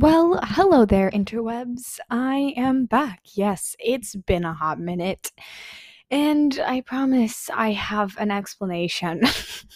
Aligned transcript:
Well, 0.00 0.38
hello 0.44 0.84
there, 0.84 1.10
interwebs. 1.10 1.98
I 2.08 2.54
am 2.56 2.86
back. 2.86 3.18
Yes, 3.34 3.74
it's 3.80 4.14
been 4.14 4.44
a 4.44 4.54
hot 4.54 4.78
minute. 4.78 5.32
And 6.08 6.56
I 6.64 6.82
promise 6.82 7.50
I 7.52 7.72
have 7.72 8.16
an 8.16 8.30
explanation. 8.30 9.22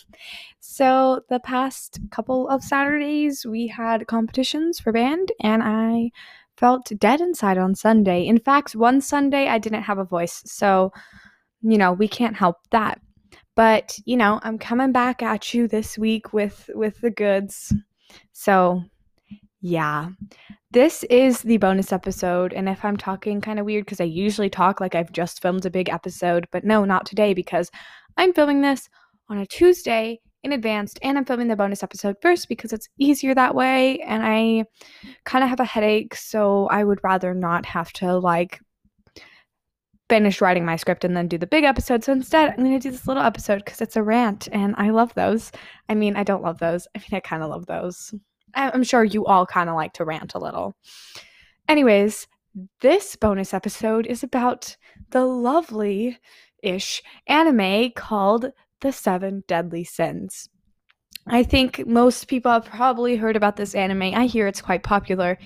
so, 0.61 1.22
the 1.29 1.40
past 1.40 1.98
couple 2.12 2.48
of 2.48 2.62
Saturdays, 2.62 3.45
we 3.45 3.66
had 3.66 4.06
competitions 4.06 4.79
for 4.79 4.93
band, 4.93 5.32
and 5.40 5.61
I 5.61 6.12
felt 6.57 6.93
dead 7.00 7.20
inside 7.20 7.59
on 7.59 7.75
Sunday. 7.75 8.25
In 8.25 8.39
fact, 8.39 8.77
one 8.77 9.00
Sunday 9.00 9.48
I 9.48 9.59
didn't 9.59 9.82
have 9.82 9.98
a 9.98 10.04
voice. 10.04 10.41
So, 10.46 10.93
you 11.62 11.79
know, 11.79 11.93
we 11.93 12.07
can't 12.07 12.36
help 12.36 12.59
that. 12.70 13.00
But, 13.57 13.98
you 14.04 14.16
know, 14.16 14.39
I'm 14.45 14.59
coming 14.59 14.93
back 14.93 15.20
at 15.20 15.52
you 15.52 15.66
this 15.66 15.98
week 15.98 16.32
with 16.32 16.70
with 16.77 17.00
the 17.00 17.11
goods. 17.11 17.75
So, 18.32 18.84
yeah. 19.62 20.08
This 20.72 21.04
is 21.04 21.40
the 21.42 21.56
bonus 21.59 21.92
episode. 21.92 22.52
And 22.52 22.68
if 22.68 22.84
I'm 22.84 22.96
talking 22.96 23.41
kind 23.41 23.59
of 23.59 23.64
weird, 23.64 23.84
because 23.84 24.00
I 24.00 24.04
usually 24.04 24.50
talk 24.50 24.80
like 24.80 24.95
I've 24.95 25.12
just 25.12 25.41
filmed 25.41 25.64
a 25.64 25.70
big 25.70 25.88
episode, 25.88 26.48
but 26.50 26.64
no, 26.64 26.84
not 26.84 27.06
today, 27.06 27.32
because 27.32 27.70
I'm 28.16 28.32
filming 28.34 28.60
this 28.60 28.88
on 29.28 29.38
a 29.38 29.46
Tuesday 29.46 30.20
in 30.42 30.52
advance 30.52 30.95
and 31.02 31.16
I'm 31.16 31.24
filming 31.24 31.46
the 31.46 31.54
bonus 31.54 31.84
episode 31.84 32.16
first 32.20 32.48
because 32.48 32.73
it's 32.73 32.88
easier 32.98 33.34
that 33.34 33.54
way. 33.54 34.01
And 34.01 34.24
I 34.24 34.64
kind 35.24 35.45
of 35.45 35.51
have 35.51 35.60
a 35.60 35.65
headache, 35.65 36.16
so 36.16 36.66
I 36.66 36.82
would 36.82 36.98
rather 37.04 37.32
not 37.32 37.65
have 37.66 37.92
to 37.95 38.18
like 38.18 38.59
finish 40.09 40.40
writing 40.40 40.65
my 40.65 40.76
script 40.76 41.04
and 41.04 41.16
then 41.16 41.29
do 41.29 41.38
the 41.38 41.46
big 41.46 41.62
episode. 41.62 42.02
So 42.02 42.12
instead, 42.12 42.51
I'm 42.51 42.65
going 42.65 42.73
to 42.73 42.80
do 42.80 42.90
this 42.90 43.06
little 43.06 43.23
episode 43.23 43.65
because 43.65 43.80
it's 43.80 43.96
a 43.96 44.02
rant 44.02 44.48
and 44.51 44.74
I 44.76 44.90
love 44.90 45.15
those. 45.15 45.52
I 45.88 45.95
mean, 45.95 46.16
I 46.16 46.24
don't 46.24 46.42
love 46.42 46.59
those. 46.59 46.88
I 46.96 46.98
mean, 46.98 47.10
I 47.12 47.20
kind 47.20 47.45
of 47.45 47.51
love 47.51 47.66
those. 47.66 48.12
I'm 48.55 48.83
sure 48.83 49.05
you 49.05 49.24
all 49.27 49.47
kind 49.47 49.69
of 49.69 49.74
like 49.74 49.95
to 49.95 50.05
rant 50.05 50.34
a 50.34 50.38
little. 50.38 50.74
Anyways, 51.69 52.27
this 52.80 53.16
bonus 53.16 53.54
episode 53.54 54.07
is 54.07 54.23
about 54.23 54.76
the 55.10 55.24
lovely 55.24 56.18
ish 56.63 57.02
anime 57.26 57.93
called 57.93 58.52
The 58.80 58.93
Seven 58.93 59.45
Deadly 59.46 59.85
Sins. 59.85 60.49
I 61.26 61.45
think 61.45 61.87
most 61.87 62.26
people 62.26 62.51
have 62.51 62.65
probably 62.65 63.15
heard 63.16 63.37
about 63.37 63.54
this 63.54 63.76
anime. 63.76 64.03
I 64.03 64.26
hear 64.26 64.49
it's 64.49 64.60
quite 64.60 64.82
popular 64.82 65.38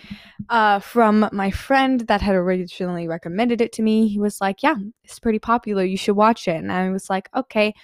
uh, 0.48 0.78
from 0.78 1.28
my 1.33 1.50
friend 1.50 2.00
that 2.08 2.23
had 2.23 2.34
originally 2.34 3.06
recommended 3.06 3.61
it 3.61 3.73
to 3.73 3.83
me. 3.83 4.08
He 4.08 4.19
was 4.19 4.41
like, 4.41 4.62
Yeah, 4.62 4.77
it's 5.05 5.19
pretty 5.19 5.39
popular. 5.39 5.84
You 5.84 5.98
should 5.98 6.17
watch 6.17 6.48
it. 6.48 6.56
And 6.56 6.73
I 6.73 6.89
was 6.89 7.11
like, 7.11 7.28
Okay, 7.36 7.75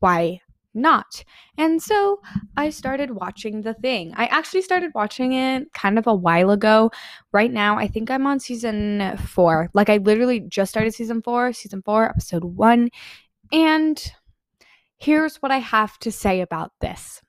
why 0.00 0.40
not. 0.74 1.24
And 1.58 1.82
so 1.82 2.20
I 2.56 2.70
started 2.70 3.10
watching 3.10 3.62
the 3.62 3.74
thing. 3.74 4.12
I 4.16 4.26
actually 4.26 4.62
started 4.62 4.92
watching 4.94 5.32
it 5.32 5.72
kind 5.72 5.98
of 5.98 6.06
a 6.06 6.14
while 6.14 6.50
ago. 6.50 6.90
Right 7.32 7.52
now, 7.52 7.76
I 7.76 7.88
think 7.88 8.10
I'm 8.10 8.26
on 8.26 8.40
season 8.40 9.16
four. 9.18 9.70
Like, 9.74 9.90
I 9.90 9.96
literally 9.98 10.40
just 10.40 10.70
started 10.70 10.94
season 10.94 11.22
four, 11.22 11.52
season 11.52 11.82
four, 11.82 12.08
episode 12.08 12.44
one. 12.44 12.90
And 13.52 14.12
here's 14.96 15.36
what 15.36 15.50
I 15.50 15.58
have 15.58 15.98
to 16.00 16.12
say 16.12 16.40
about 16.40 16.72
this 16.80 17.20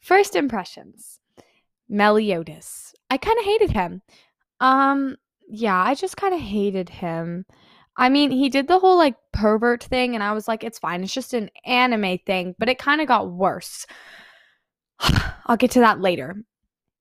first 0.00 0.34
impressions 0.34 1.20
Meliodas. 1.88 2.94
I 3.10 3.18
kind 3.18 3.38
of 3.38 3.44
hated 3.44 3.70
him. 3.70 4.02
Um, 4.60 5.16
yeah, 5.48 5.76
I 5.76 5.94
just 5.94 6.16
kind 6.16 6.34
of 6.34 6.40
hated 6.40 6.88
him. 6.88 7.44
I 7.96 8.08
mean, 8.08 8.30
he 8.30 8.48
did 8.48 8.68
the 8.68 8.78
whole 8.78 8.96
like 8.96 9.16
pervert 9.32 9.84
thing, 9.84 10.14
and 10.14 10.24
I 10.24 10.32
was 10.32 10.48
like, 10.48 10.64
it's 10.64 10.78
fine. 10.78 11.02
It's 11.02 11.12
just 11.12 11.34
an 11.34 11.50
anime 11.66 12.18
thing, 12.26 12.54
but 12.58 12.68
it 12.68 12.78
kind 12.78 13.00
of 13.00 13.08
got 13.08 13.30
worse. 13.30 13.86
I'll 15.46 15.56
get 15.56 15.72
to 15.72 15.80
that 15.80 16.00
later. 16.00 16.36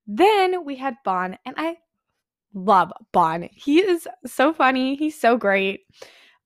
Then 0.08 0.66
we 0.66 0.76
had 0.76 0.96
Ban, 1.06 1.38
and 1.46 1.56
I 1.58 1.78
love 2.54 2.92
Ban. 3.14 3.50
He 3.54 3.80
is 3.80 4.08
so 4.26 4.54
funny. 4.54 4.96
He's 4.96 5.20
so 5.20 5.38
great. 5.38 5.82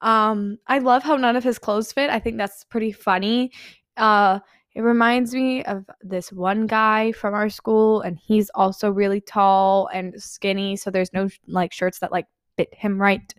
Um, 0.01 0.57
I 0.67 0.79
love 0.79 1.03
how 1.03 1.15
none 1.15 1.35
of 1.35 1.43
his 1.43 1.57
clothes 1.57 1.91
fit. 1.91 2.09
I 2.09 2.19
think 2.19 2.37
that's 2.37 2.63
pretty 2.65 2.91
funny. 2.91 3.51
Uh, 3.97 4.39
it 4.75 4.81
reminds 4.81 5.33
me 5.33 5.63
of 5.63 5.89
this 6.01 6.31
one 6.31 6.67
guy 6.67 7.13
from 7.13 7.33
our 7.33 7.49
school, 7.49 8.01
and 8.01 8.19
he's 8.19 8.51
also 8.53 8.91
really 8.91 9.21
tall 9.21 9.87
and 9.93 10.21
skinny, 10.21 10.75
so 10.75 10.91
there's 10.91 11.13
no 11.13 11.29
like 11.47 11.71
shirts 11.71 11.99
that 11.99 12.11
like 12.11 12.27
fit 12.57 12.73
him 12.73 13.01
right. 13.01 13.33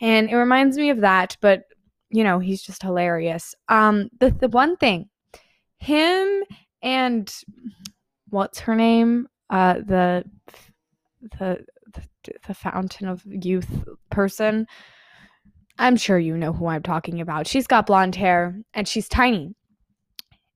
And 0.00 0.28
it 0.30 0.36
reminds 0.36 0.76
me 0.76 0.90
of 0.90 1.00
that, 1.00 1.36
but 1.40 1.64
you 2.10 2.22
know, 2.22 2.38
he's 2.38 2.62
just 2.62 2.82
hilarious. 2.82 3.54
Um 3.68 4.10
the 4.20 4.30
the 4.30 4.48
one 4.48 4.76
thing, 4.76 5.08
him 5.78 6.42
and 6.82 7.32
what's 8.30 8.60
her 8.60 8.74
name? 8.74 9.28
Uh 9.50 9.74
the 9.74 10.24
the 11.38 11.64
the, 11.92 12.02
the 12.46 12.54
fountain 12.54 13.08
of 13.08 13.24
youth 13.26 13.84
person. 14.10 14.66
I'm 15.78 15.96
sure 15.96 16.18
you 16.18 16.36
know 16.36 16.52
who 16.52 16.66
I'm 16.66 16.82
talking 16.82 17.20
about. 17.20 17.46
She's 17.46 17.66
got 17.66 17.86
blonde 17.86 18.16
hair 18.16 18.58
and 18.74 18.88
she's 18.88 19.08
tiny. 19.08 19.54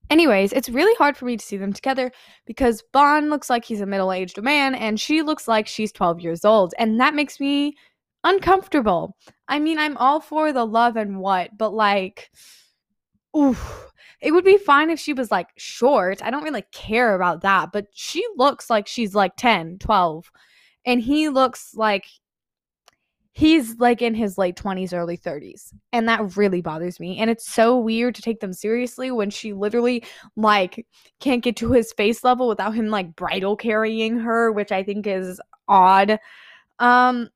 Anyways, 0.09 0.53
it's 0.53 0.69
really 0.69 0.95
hard 0.97 1.17
for 1.17 1.25
me 1.25 1.37
to 1.37 1.45
see 1.45 1.57
them 1.57 1.73
together 1.73 2.11
because 2.45 2.83
Ban 2.93 3.31
looks 3.31 3.49
like 3.49 3.65
he's 3.65 3.81
a 3.81 3.87
middle 3.87 4.13
aged 4.13 4.43
man 4.43 4.75
and 4.75 4.99
she 4.99 5.23
looks 5.23 5.47
like 5.47 5.69
she's 5.69 5.93
12 5.93 6.21
years 6.21 6.45
old. 6.45 6.75
And 6.79 6.99
that 6.99 7.15
makes 7.15 7.39
me 7.39 7.77
uncomfortable. 8.25 9.17
I 9.49 9.59
mean, 9.59 9.79
I'm 9.79 9.97
all 9.97 10.21
for 10.21 10.53
the 10.53 10.67
love 10.67 10.97
and 10.97 11.19
what, 11.19 11.57
but 11.57 11.73
like, 11.73 12.31
oof. 13.37 13.87
It 14.21 14.33
would 14.33 14.45
be 14.45 14.59
fine 14.59 14.91
if 14.91 15.01
she 15.01 15.15
was 15.15 15.31
like 15.31 15.49
short. 15.57 16.23
I 16.23 16.31
don't 16.31 16.43
really 16.45 16.65
care 16.73 17.15
about 17.15 17.41
that, 17.41 17.73
but 17.73 17.87
she 17.95 18.23
looks 18.37 18.69
like 18.69 18.87
she's 18.87 19.15
like 19.15 19.35
10, 19.37 19.79
12. 19.79 20.31
And 20.85 21.01
he 21.01 21.31
looks 21.31 21.75
like 21.75 22.05
he's 23.33 23.79
like 23.79 24.03
in 24.03 24.15
his 24.15 24.37
late 24.37 24.57
20s, 24.57 24.93
early 24.93 25.17
30s. 25.17 25.73
And 25.93 26.07
that 26.09 26.37
really 26.37 26.61
bothers 26.61 27.01
me. 27.01 27.19
And 27.19 27.31
it's 27.31 27.51
so 27.51 27.79
weird 27.79 28.15
to 28.17 28.23
take 28.23 28.41
them 28.41 28.53
seriously 28.53 29.11
when 29.11 29.31
she 29.31 29.55
literally 29.55 30.05
like 30.37 30.87
can't 31.21 31.43
get 31.43 31.57
to 31.57 31.73
his 31.73 31.93
face 31.93 32.23
level 32.23 32.49
without 32.49 32.75
him 32.75 32.89
like 32.89 33.17
bridal 33.17 33.57
carrying 33.57 34.19
her, 34.19 34.53
which 34.53 34.73
I 34.73 34.83
think 34.83 35.07
is 35.07 35.41
odd. 35.67 36.19
Um 36.79 37.31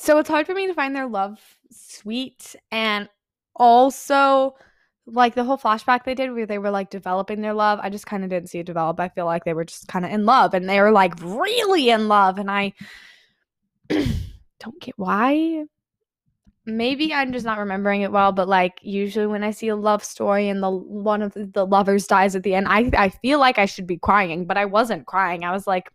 so 0.00 0.18
it's 0.18 0.30
hard 0.30 0.46
for 0.46 0.54
me 0.54 0.66
to 0.66 0.74
find 0.74 0.96
their 0.96 1.06
love 1.06 1.38
sweet 1.70 2.56
and 2.72 3.08
also 3.54 4.54
like 5.06 5.34
the 5.34 5.44
whole 5.44 5.58
flashback 5.58 6.04
they 6.04 6.14
did 6.14 6.32
where 6.32 6.46
they 6.46 6.58
were 6.58 6.70
like 6.70 6.88
developing 6.88 7.40
their 7.40 7.52
love 7.52 7.78
i 7.82 7.90
just 7.90 8.06
kind 8.06 8.24
of 8.24 8.30
didn't 8.30 8.48
see 8.48 8.60
it 8.60 8.66
develop. 8.66 8.98
I 8.98 9.08
feel 9.08 9.26
like 9.26 9.44
they 9.44 9.54
were 9.54 9.64
just 9.64 9.88
kind 9.88 10.04
of 10.04 10.10
in 10.10 10.24
love 10.24 10.54
and 10.54 10.68
they 10.68 10.80
were 10.80 10.92
like 10.92 11.14
really 11.22 11.90
in 11.90 12.08
love 12.08 12.38
and 12.38 12.50
i 12.50 12.72
don't 13.88 14.80
get 14.80 14.94
why. 14.96 15.64
Maybe 16.66 17.12
i'm 17.12 17.32
just 17.32 17.46
not 17.46 17.58
remembering 17.58 18.02
it 18.02 18.12
well 18.12 18.32
but 18.32 18.48
like 18.48 18.78
usually 18.82 19.26
when 19.26 19.42
i 19.42 19.50
see 19.50 19.68
a 19.68 19.76
love 19.76 20.04
story 20.04 20.48
and 20.48 20.62
the 20.62 20.70
one 20.70 21.20
of 21.22 21.34
the 21.34 21.66
lovers 21.66 22.06
dies 22.06 22.36
at 22.36 22.42
the 22.42 22.54
end 22.54 22.68
i 22.68 22.90
i 22.96 23.08
feel 23.08 23.40
like 23.40 23.58
i 23.58 23.66
should 23.66 23.86
be 23.86 23.96
crying 23.98 24.44
but 24.44 24.56
i 24.56 24.64
wasn't 24.64 25.06
crying. 25.06 25.42
I 25.42 25.52
was 25.52 25.66
like 25.66 25.90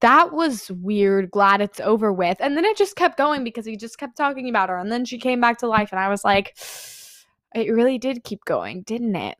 that 0.00 0.32
was 0.32 0.70
weird. 0.70 1.30
Glad 1.30 1.60
it's 1.60 1.80
over 1.80 2.12
with. 2.12 2.36
And 2.40 2.56
then 2.56 2.64
it 2.64 2.76
just 2.76 2.96
kept 2.96 3.16
going 3.16 3.44
because 3.44 3.64
he 3.64 3.76
just 3.76 3.98
kept 3.98 4.16
talking 4.16 4.48
about 4.48 4.68
her. 4.68 4.78
And 4.78 4.92
then 4.92 5.04
she 5.04 5.18
came 5.18 5.40
back 5.40 5.58
to 5.58 5.68
life. 5.68 5.92
And 5.92 6.00
I 6.00 6.08
was 6.08 6.24
like, 6.24 6.56
it 7.54 7.72
really 7.72 7.98
did 7.98 8.24
keep 8.24 8.44
going, 8.44 8.82
didn't 8.82 9.16
it? 9.16 9.36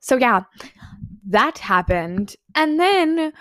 So, 0.00 0.16
yeah, 0.16 0.42
that 1.28 1.58
happened. 1.58 2.36
And 2.54 2.80
then 2.80 3.32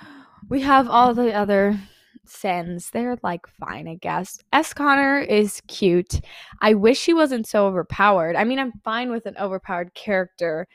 we 0.50 0.62
have 0.62 0.90
all 0.90 1.14
the 1.14 1.34
other 1.34 1.80
sins. 2.26 2.90
They're 2.90 3.18
like 3.24 3.48
fine, 3.48 3.88
I 3.88 3.96
guess. 3.96 4.40
Escanor 4.54 5.26
is 5.26 5.62
cute. 5.68 6.20
I 6.62 6.74
wish 6.74 7.06
he 7.06 7.14
wasn't 7.14 7.48
so 7.48 7.68
overpowered. 7.68 8.36
I 8.36 8.44
mean, 8.44 8.60
I'm 8.60 8.74
fine 8.84 9.12
with 9.12 9.26
an 9.26 9.38
overpowered 9.40 9.94
character 9.94 10.68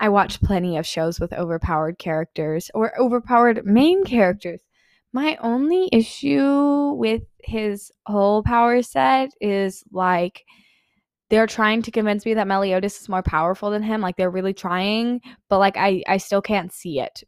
I 0.00 0.08
watch 0.08 0.40
plenty 0.40 0.76
of 0.76 0.86
shows 0.86 1.20
with 1.20 1.32
overpowered 1.32 1.98
characters 1.98 2.70
or 2.74 2.98
overpowered 2.98 3.64
main 3.64 4.04
characters. 4.04 4.62
My 5.12 5.36
only 5.40 5.88
issue 5.92 6.92
with 6.92 7.22
his 7.42 7.90
whole 8.06 8.42
power 8.42 8.82
set 8.82 9.30
is 9.40 9.82
like 9.90 10.44
they're 11.30 11.46
trying 11.46 11.82
to 11.82 11.90
convince 11.90 12.24
me 12.24 12.34
that 12.34 12.46
Meliodas 12.46 13.00
is 13.00 13.08
more 13.08 13.22
powerful 13.22 13.70
than 13.70 13.82
him. 13.82 14.00
Like 14.00 14.16
they're 14.16 14.30
really 14.30 14.54
trying, 14.54 15.20
but 15.48 15.58
like 15.58 15.76
I 15.76 16.02
I 16.06 16.18
still 16.18 16.42
can't 16.42 16.72
see 16.72 17.00
it. 17.00 17.22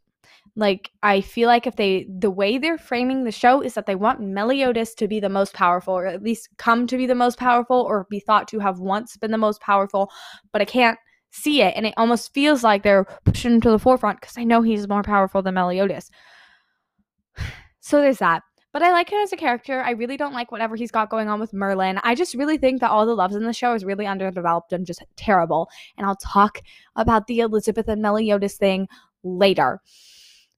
Like 0.55 0.91
I 1.01 1.21
feel 1.21 1.47
like 1.47 1.65
if 1.65 1.75
they 1.75 2.07
the 2.09 2.31
way 2.31 2.57
they're 2.57 2.77
framing 2.77 3.23
the 3.23 3.31
show 3.31 3.61
is 3.61 3.73
that 3.75 3.85
they 3.85 3.95
want 3.95 4.21
Meliodas 4.21 4.93
to 4.95 5.07
be 5.07 5.19
the 5.19 5.29
most 5.29 5.53
powerful 5.53 5.93
or 5.93 6.05
at 6.07 6.23
least 6.23 6.49
come 6.57 6.87
to 6.87 6.97
be 6.97 7.05
the 7.05 7.15
most 7.15 7.37
powerful 7.37 7.77
or 7.77 8.07
be 8.09 8.19
thought 8.19 8.47
to 8.49 8.59
have 8.59 8.79
once 8.79 9.17
been 9.17 9.31
the 9.31 9.37
most 9.37 9.61
powerful, 9.61 10.11
but 10.51 10.61
I 10.61 10.65
can't 10.65 10.99
see 11.31 11.61
it 11.61 11.73
and 11.75 11.85
it 11.85 11.93
almost 11.97 12.33
feels 12.33 12.63
like 12.63 12.83
they're 12.83 13.05
pushing 13.25 13.53
him 13.53 13.61
to 13.61 13.71
the 13.71 13.79
forefront 13.79 14.21
because 14.21 14.37
I 14.37 14.43
know 14.43 14.61
he's 14.61 14.87
more 14.87 15.03
powerful 15.03 15.41
than 15.41 15.55
Meliodas. 15.55 16.11
So 17.83 17.99
there's 17.99 18.19
that. 18.19 18.43
But 18.73 18.83
I 18.83 18.91
like 18.91 19.09
him 19.11 19.19
as 19.19 19.33
a 19.33 19.37
character. 19.37 19.81
I 19.81 19.91
really 19.91 20.15
don't 20.15 20.33
like 20.33 20.51
whatever 20.51 20.75
he's 20.75 20.91
got 20.91 21.09
going 21.09 21.27
on 21.27 21.39
with 21.39 21.51
Merlin. 21.51 21.99
I 22.03 22.15
just 22.15 22.35
really 22.35 22.57
think 22.57 22.79
that 22.79 22.91
all 22.91 23.05
the 23.05 23.15
loves 23.15 23.35
in 23.35 23.43
the 23.43 23.53
show 23.53 23.73
is 23.73 23.83
really 23.83 24.05
underdeveloped 24.05 24.71
and 24.71 24.85
just 24.85 25.03
terrible. 25.17 25.67
And 25.97 26.05
I'll 26.05 26.15
talk 26.15 26.61
about 26.95 27.27
the 27.27 27.39
Elizabeth 27.39 27.87
and 27.89 28.01
Meliodas 28.01 28.55
thing 28.55 28.87
later. 29.23 29.81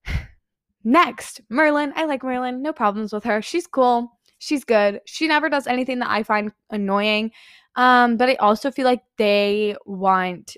Next, 0.84 1.42
Merlin. 1.50 1.94
I 1.96 2.06
like 2.06 2.24
Merlin. 2.24 2.62
No 2.62 2.74
problems 2.74 3.14
with 3.14 3.24
her. 3.24 3.42
She's 3.42 3.66
cool. 3.66 4.12
She's 4.38 4.66
good. 4.66 5.00
She 5.06 5.28
never 5.28 5.50
does 5.50 5.66
anything 5.66 6.00
that 6.00 6.12
I 6.12 6.22
find 6.22 6.52
annoying. 6.70 7.32
Um, 7.76 8.18
but 8.18 8.30
I 8.30 8.36
also 8.36 8.72
feel 8.72 8.86
like 8.86 9.04
they 9.18 9.76
want 9.86 10.58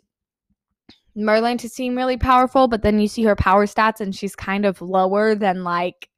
Merlin 1.15 1.57
to 1.59 1.69
seem 1.69 1.95
really 1.95 2.17
powerful, 2.17 2.67
but 2.67 2.81
then 2.81 2.99
you 2.99 3.07
see 3.07 3.23
her 3.23 3.35
power 3.35 3.65
stats 3.65 4.01
and 4.01 4.13
she's 4.13 4.35
kind 4.35 4.65
of 4.65 4.81
lower 4.81 5.33
than 5.33 5.63
like 5.63 6.09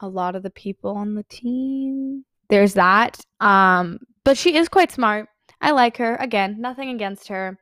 a 0.00 0.08
lot 0.08 0.36
of 0.36 0.42
the 0.42 0.50
people 0.50 0.96
on 0.96 1.14
the 1.14 1.24
team. 1.24 2.24
There's 2.48 2.74
that. 2.74 3.18
Um, 3.40 3.98
but 4.24 4.36
she 4.36 4.56
is 4.56 4.68
quite 4.68 4.92
smart. 4.92 5.28
I 5.60 5.70
like 5.70 5.96
her. 5.96 6.16
Again, 6.16 6.56
nothing 6.60 6.90
against 6.90 7.28
her. 7.28 7.58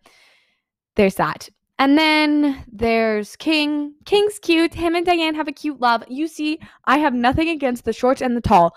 There's 0.97 1.15
that. 1.17 1.49
And 1.79 1.99
then 1.99 2.65
there's 2.71 3.37
King. 3.37 3.95
King's 4.05 4.39
cute. 4.39 4.75
Him 4.75 4.95
and 4.95 5.07
Diane 5.07 5.35
have 5.35 5.49
a 5.49 5.53
cute 5.53 5.81
love. 5.81 6.05
You 6.09 6.29
see, 6.29 6.59
I 6.85 6.99
have 6.99 7.15
nothing 7.15 7.49
against 7.49 7.85
the 7.85 7.93
short 7.93 8.21
and 8.21 8.37
the 8.37 8.41
tall. 8.41 8.75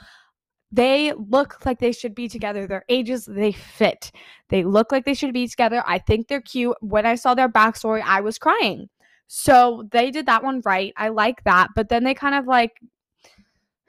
They 0.71 1.13
look 1.13 1.65
like 1.65 1.79
they 1.79 1.91
should 1.93 2.13
be 2.13 2.27
together. 2.27 2.67
Their 2.67 2.83
ages, 2.89 3.25
they 3.25 3.51
fit. 3.53 4.11
They 4.49 4.63
look 4.63 4.91
like 4.91 5.05
they 5.05 5.13
should 5.13 5.33
be 5.33 5.47
together. 5.47 5.83
I 5.85 5.99
think 5.99 6.27
they're 6.27 6.41
cute. 6.41 6.75
When 6.81 7.05
I 7.05 7.15
saw 7.15 7.33
their 7.33 7.49
backstory, 7.49 8.01
I 8.03 8.21
was 8.21 8.37
crying. 8.37 8.89
So 9.27 9.87
they 9.91 10.11
did 10.11 10.25
that 10.25 10.43
one 10.43 10.61
right. 10.65 10.93
I 10.97 11.09
like 11.09 11.43
that. 11.45 11.69
But 11.75 11.89
then 11.89 12.03
they 12.03 12.13
kind 12.13 12.35
of 12.35 12.47
like 12.47 12.79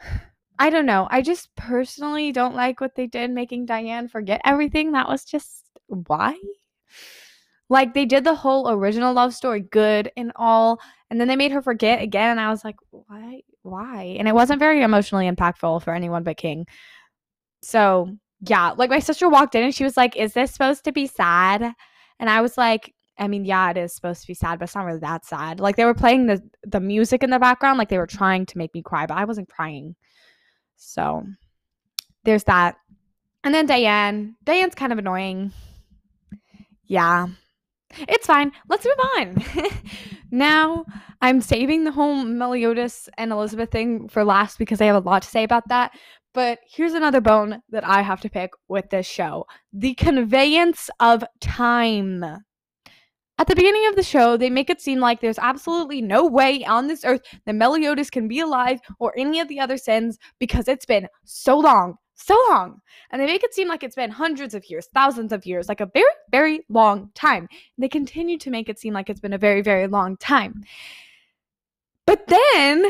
I 0.60 0.70
don't 0.70 0.86
know. 0.86 1.06
I 1.10 1.22
just 1.22 1.54
personally 1.54 2.32
don't 2.32 2.56
like 2.56 2.80
what 2.80 2.96
they 2.96 3.06
did 3.06 3.30
making 3.30 3.66
Diane 3.66 4.08
forget 4.08 4.40
everything. 4.44 4.92
That 4.92 5.08
was 5.08 5.24
just 5.24 5.68
why? 5.86 6.36
Like 7.68 7.94
they 7.94 8.06
did 8.06 8.24
the 8.24 8.34
whole 8.34 8.70
original 8.70 9.12
love 9.12 9.34
story 9.34 9.60
good 9.60 10.10
and 10.16 10.32
all, 10.36 10.80
and 11.10 11.20
then 11.20 11.28
they 11.28 11.36
made 11.36 11.52
her 11.52 11.62
forget 11.62 12.02
again, 12.02 12.30
and 12.30 12.40
I 12.40 12.50
was 12.50 12.64
like, 12.64 12.76
why? 12.90 13.42
Why? 13.68 14.16
And 14.18 14.28
it 14.28 14.34
wasn't 14.34 14.60
very 14.60 14.82
emotionally 14.82 15.30
impactful 15.30 15.82
for 15.82 15.94
anyone 15.94 16.22
but 16.22 16.36
King. 16.36 16.66
So 17.62 18.16
yeah, 18.40 18.70
like 18.70 18.90
my 18.90 19.00
sister 19.00 19.28
walked 19.28 19.54
in 19.54 19.64
and 19.64 19.74
she 19.74 19.84
was 19.84 19.96
like, 19.96 20.16
Is 20.16 20.32
this 20.34 20.52
supposed 20.52 20.84
to 20.84 20.92
be 20.92 21.06
sad? 21.06 21.74
And 22.20 22.30
I 22.30 22.40
was 22.40 22.56
like, 22.56 22.94
I 23.18 23.26
mean, 23.26 23.44
yeah, 23.44 23.70
it 23.70 23.76
is 23.76 23.94
supposed 23.94 24.20
to 24.22 24.26
be 24.28 24.34
sad, 24.34 24.58
but 24.58 24.64
it's 24.64 24.74
not 24.74 24.84
really 24.84 25.00
that 25.00 25.24
sad. 25.24 25.58
Like 25.60 25.76
they 25.76 25.84
were 25.84 25.94
playing 25.94 26.26
the 26.26 26.42
the 26.64 26.80
music 26.80 27.22
in 27.22 27.30
the 27.30 27.38
background, 27.38 27.78
like 27.78 27.88
they 27.88 27.98
were 27.98 28.06
trying 28.06 28.46
to 28.46 28.58
make 28.58 28.74
me 28.74 28.82
cry, 28.82 29.06
but 29.06 29.16
I 29.16 29.24
wasn't 29.24 29.48
crying. 29.48 29.96
So 30.76 31.24
there's 32.24 32.44
that. 32.44 32.76
And 33.44 33.54
then 33.54 33.66
Diane. 33.66 34.36
Diane's 34.44 34.74
kind 34.74 34.92
of 34.92 34.98
annoying. 34.98 35.52
Yeah. 36.86 37.28
It's 38.00 38.26
fine. 38.26 38.52
Let's 38.68 38.84
move 38.84 38.94
on. 39.16 39.44
now, 40.30 40.84
I'm 41.20 41.40
saving 41.40 41.84
the 41.84 41.92
whole 41.92 42.24
Meliodas 42.24 43.08
and 43.16 43.32
Elizabeth 43.32 43.70
thing 43.70 44.08
for 44.08 44.24
last 44.24 44.58
because 44.58 44.80
I 44.80 44.86
have 44.86 44.96
a 44.96 45.08
lot 45.08 45.22
to 45.22 45.28
say 45.28 45.44
about 45.44 45.68
that. 45.68 45.92
But 46.34 46.60
here's 46.68 46.92
another 46.92 47.20
bone 47.20 47.62
that 47.70 47.86
I 47.86 48.02
have 48.02 48.20
to 48.20 48.30
pick 48.30 48.50
with 48.68 48.90
this 48.90 49.06
show 49.06 49.46
the 49.72 49.94
conveyance 49.94 50.90
of 51.00 51.24
time. 51.40 52.24
At 53.40 53.46
the 53.46 53.54
beginning 53.54 53.86
of 53.86 53.94
the 53.94 54.02
show, 54.02 54.36
they 54.36 54.50
make 54.50 54.68
it 54.68 54.80
seem 54.80 54.98
like 54.98 55.20
there's 55.20 55.38
absolutely 55.38 56.02
no 56.02 56.26
way 56.26 56.64
on 56.64 56.88
this 56.88 57.04
earth 57.04 57.22
that 57.46 57.54
Meliodas 57.54 58.10
can 58.10 58.26
be 58.26 58.40
alive 58.40 58.80
or 58.98 59.14
any 59.16 59.38
of 59.38 59.46
the 59.46 59.60
other 59.60 59.76
sins 59.76 60.18
because 60.40 60.66
it's 60.66 60.86
been 60.86 61.06
so 61.24 61.56
long, 61.56 61.96
so 62.18 62.38
long. 62.50 62.80
And 63.10 63.20
they 63.20 63.26
make 63.26 63.44
it 63.44 63.54
seem 63.54 63.68
like 63.68 63.82
it's 63.82 63.94
been 63.94 64.10
hundreds 64.10 64.54
of 64.54 64.68
years, 64.68 64.88
thousands 64.92 65.32
of 65.32 65.46
years, 65.46 65.68
like 65.68 65.80
a 65.80 65.90
very, 65.92 66.10
very 66.30 66.60
long 66.68 67.10
time. 67.14 67.48
And 67.50 67.82
they 67.82 67.88
continue 67.88 68.38
to 68.38 68.50
make 68.50 68.68
it 68.68 68.78
seem 68.78 68.94
like 68.94 69.08
it's 69.08 69.20
been 69.20 69.32
a 69.32 69.38
very, 69.38 69.62
very 69.62 69.86
long 69.86 70.16
time. 70.16 70.64
But 72.06 72.26
then 72.26 72.86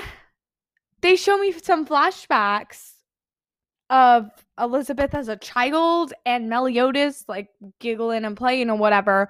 they 1.01 1.17
show 1.17 1.39
me 1.39 1.53
some 1.53 1.87
flashbacks 1.87 2.93
of 3.91 4.31
Elizabeth 4.59 5.15
as 5.15 5.29
a 5.29 5.37
child 5.37 6.13
and 6.27 6.49
Meliodas 6.49 7.25
like 7.29 7.49
giggling 7.79 8.25
and 8.25 8.37
playing 8.37 8.71
or 8.71 8.77
whatever. 8.77 9.29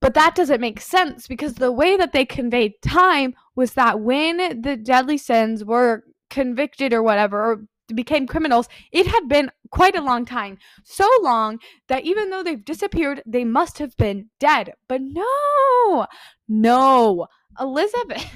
But 0.00 0.14
that 0.14 0.34
doesn't 0.34 0.60
make 0.60 0.80
sense 0.80 1.26
because 1.26 1.54
the 1.54 1.72
way 1.72 1.96
that 1.96 2.12
they 2.12 2.26
conveyed 2.26 2.74
time 2.82 3.34
was 3.56 3.72
that 3.74 4.00
when 4.00 4.60
the 4.60 4.76
deadly 4.76 5.16
sins 5.16 5.64
were 5.64 6.04
convicted 6.28 6.92
or 6.92 7.02
whatever, 7.02 7.52
or 7.52 7.64
became 7.94 8.26
criminals, 8.26 8.68
it 8.92 9.06
had 9.06 9.28
been 9.28 9.50
quite 9.70 9.96
a 9.96 10.02
long 10.02 10.24
time. 10.24 10.58
So 10.84 11.08
long 11.22 11.58
that 11.88 12.04
even 12.04 12.30
though 12.30 12.42
they've 12.42 12.64
disappeared, 12.64 13.22
they 13.26 13.44
must 13.44 13.78
have 13.78 13.96
been 13.96 14.30
dead. 14.38 14.72
But 14.88 15.00
no, 15.02 16.06
no, 16.48 17.26
Elizabeth. 17.60 18.24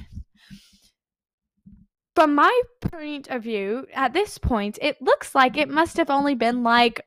From 2.14 2.34
my 2.34 2.62
point 2.80 3.28
of 3.28 3.44
view, 3.44 3.86
at 3.94 4.12
this 4.12 4.38
point, 4.38 4.78
it 4.82 5.00
looks 5.00 5.36
like 5.36 5.56
it 5.56 5.68
must 5.68 5.96
have 5.98 6.10
only 6.10 6.34
been 6.34 6.64
like 6.64 7.00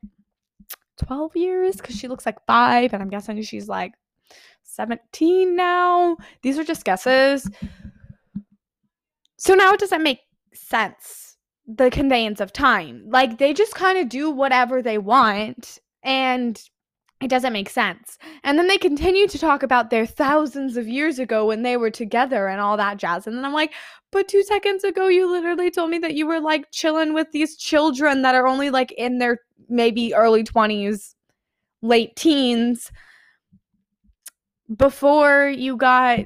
12 1.04 1.36
years 1.36 1.76
because 1.76 1.94
she 1.98 2.08
looks 2.08 2.24
like 2.24 2.38
five, 2.46 2.94
and 2.94 3.02
I'm 3.02 3.10
guessing 3.10 3.40
she's 3.42 3.68
like 3.68 3.92
17 4.62 5.54
now. 5.54 6.16
These 6.42 6.58
are 6.58 6.64
just 6.64 6.86
guesses. 6.86 7.46
So 9.36 9.54
now 9.54 9.74
it 9.74 9.80
doesn't 9.80 10.02
make 10.02 10.20
sense 10.54 11.31
the 11.66 11.90
conveyance 11.90 12.40
of 12.40 12.52
time. 12.52 13.04
Like 13.06 13.38
they 13.38 13.52
just 13.52 13.74
kind 13.74 13.98
of 13.98 14.08
do 14.08 14.30
whatever 14.30 14.82
they 14.82 14.98
want 14.98 15.78
and 16.02 16.60
it 17.20 17.28
doesn't 17.28 17.52
make 17.52 17.70
sense. 17.70 18.18
And 18.42 18.58
then 18.58 18.66
they 18.66 18.78
continue 18.78 19.28
to 19.28 19.38
talk 19.38 19.62
about 19.62 19.90
their 19.90 20.06
thousands 20.06 20.76
of 20.76 20.88
years 20.88 21.20
ago 21.20 21.46
when 21.46 21.62
they 21.62 21.76
were 21.76 21.90
together 21.90 22.48
and 22.48 22.60
all 22.60 22.76
that 22.76 22.96
jazz. 22.96 23.26
And 23.26 23.36
then 23.36 23.44
I'm 23.44 23.52
like, 23.52 23.72
but 24.10 24.26
two 24.26 24.42
seconds 24.42 24.82
ago, 24.82 25.06
you 25.06 25.30
literally 25.30 25.70
told 25.70 25.90
me 25.90 25.98
that 25.98 26.14
you 26.14 26.26
were 26.26 26.40
like 26.40 26.70
chilling 26.72 27.14
with 27.14 27.30
these 27.32 27.56
children 27.56 28.22
that 28.22 28.34
are 28.34 28.48
only 28.48 28.70
like 28.70 28.90
in 28.92 29.18
their 29.18 29.38
maybe 29.68 30.14
early 30.14 30.42
20s, 30.42 31.14
late 31.80 32.16
teens 32.16 32.90
before 34.76 35.48
you 35.48 35.76
got 35.76 36.20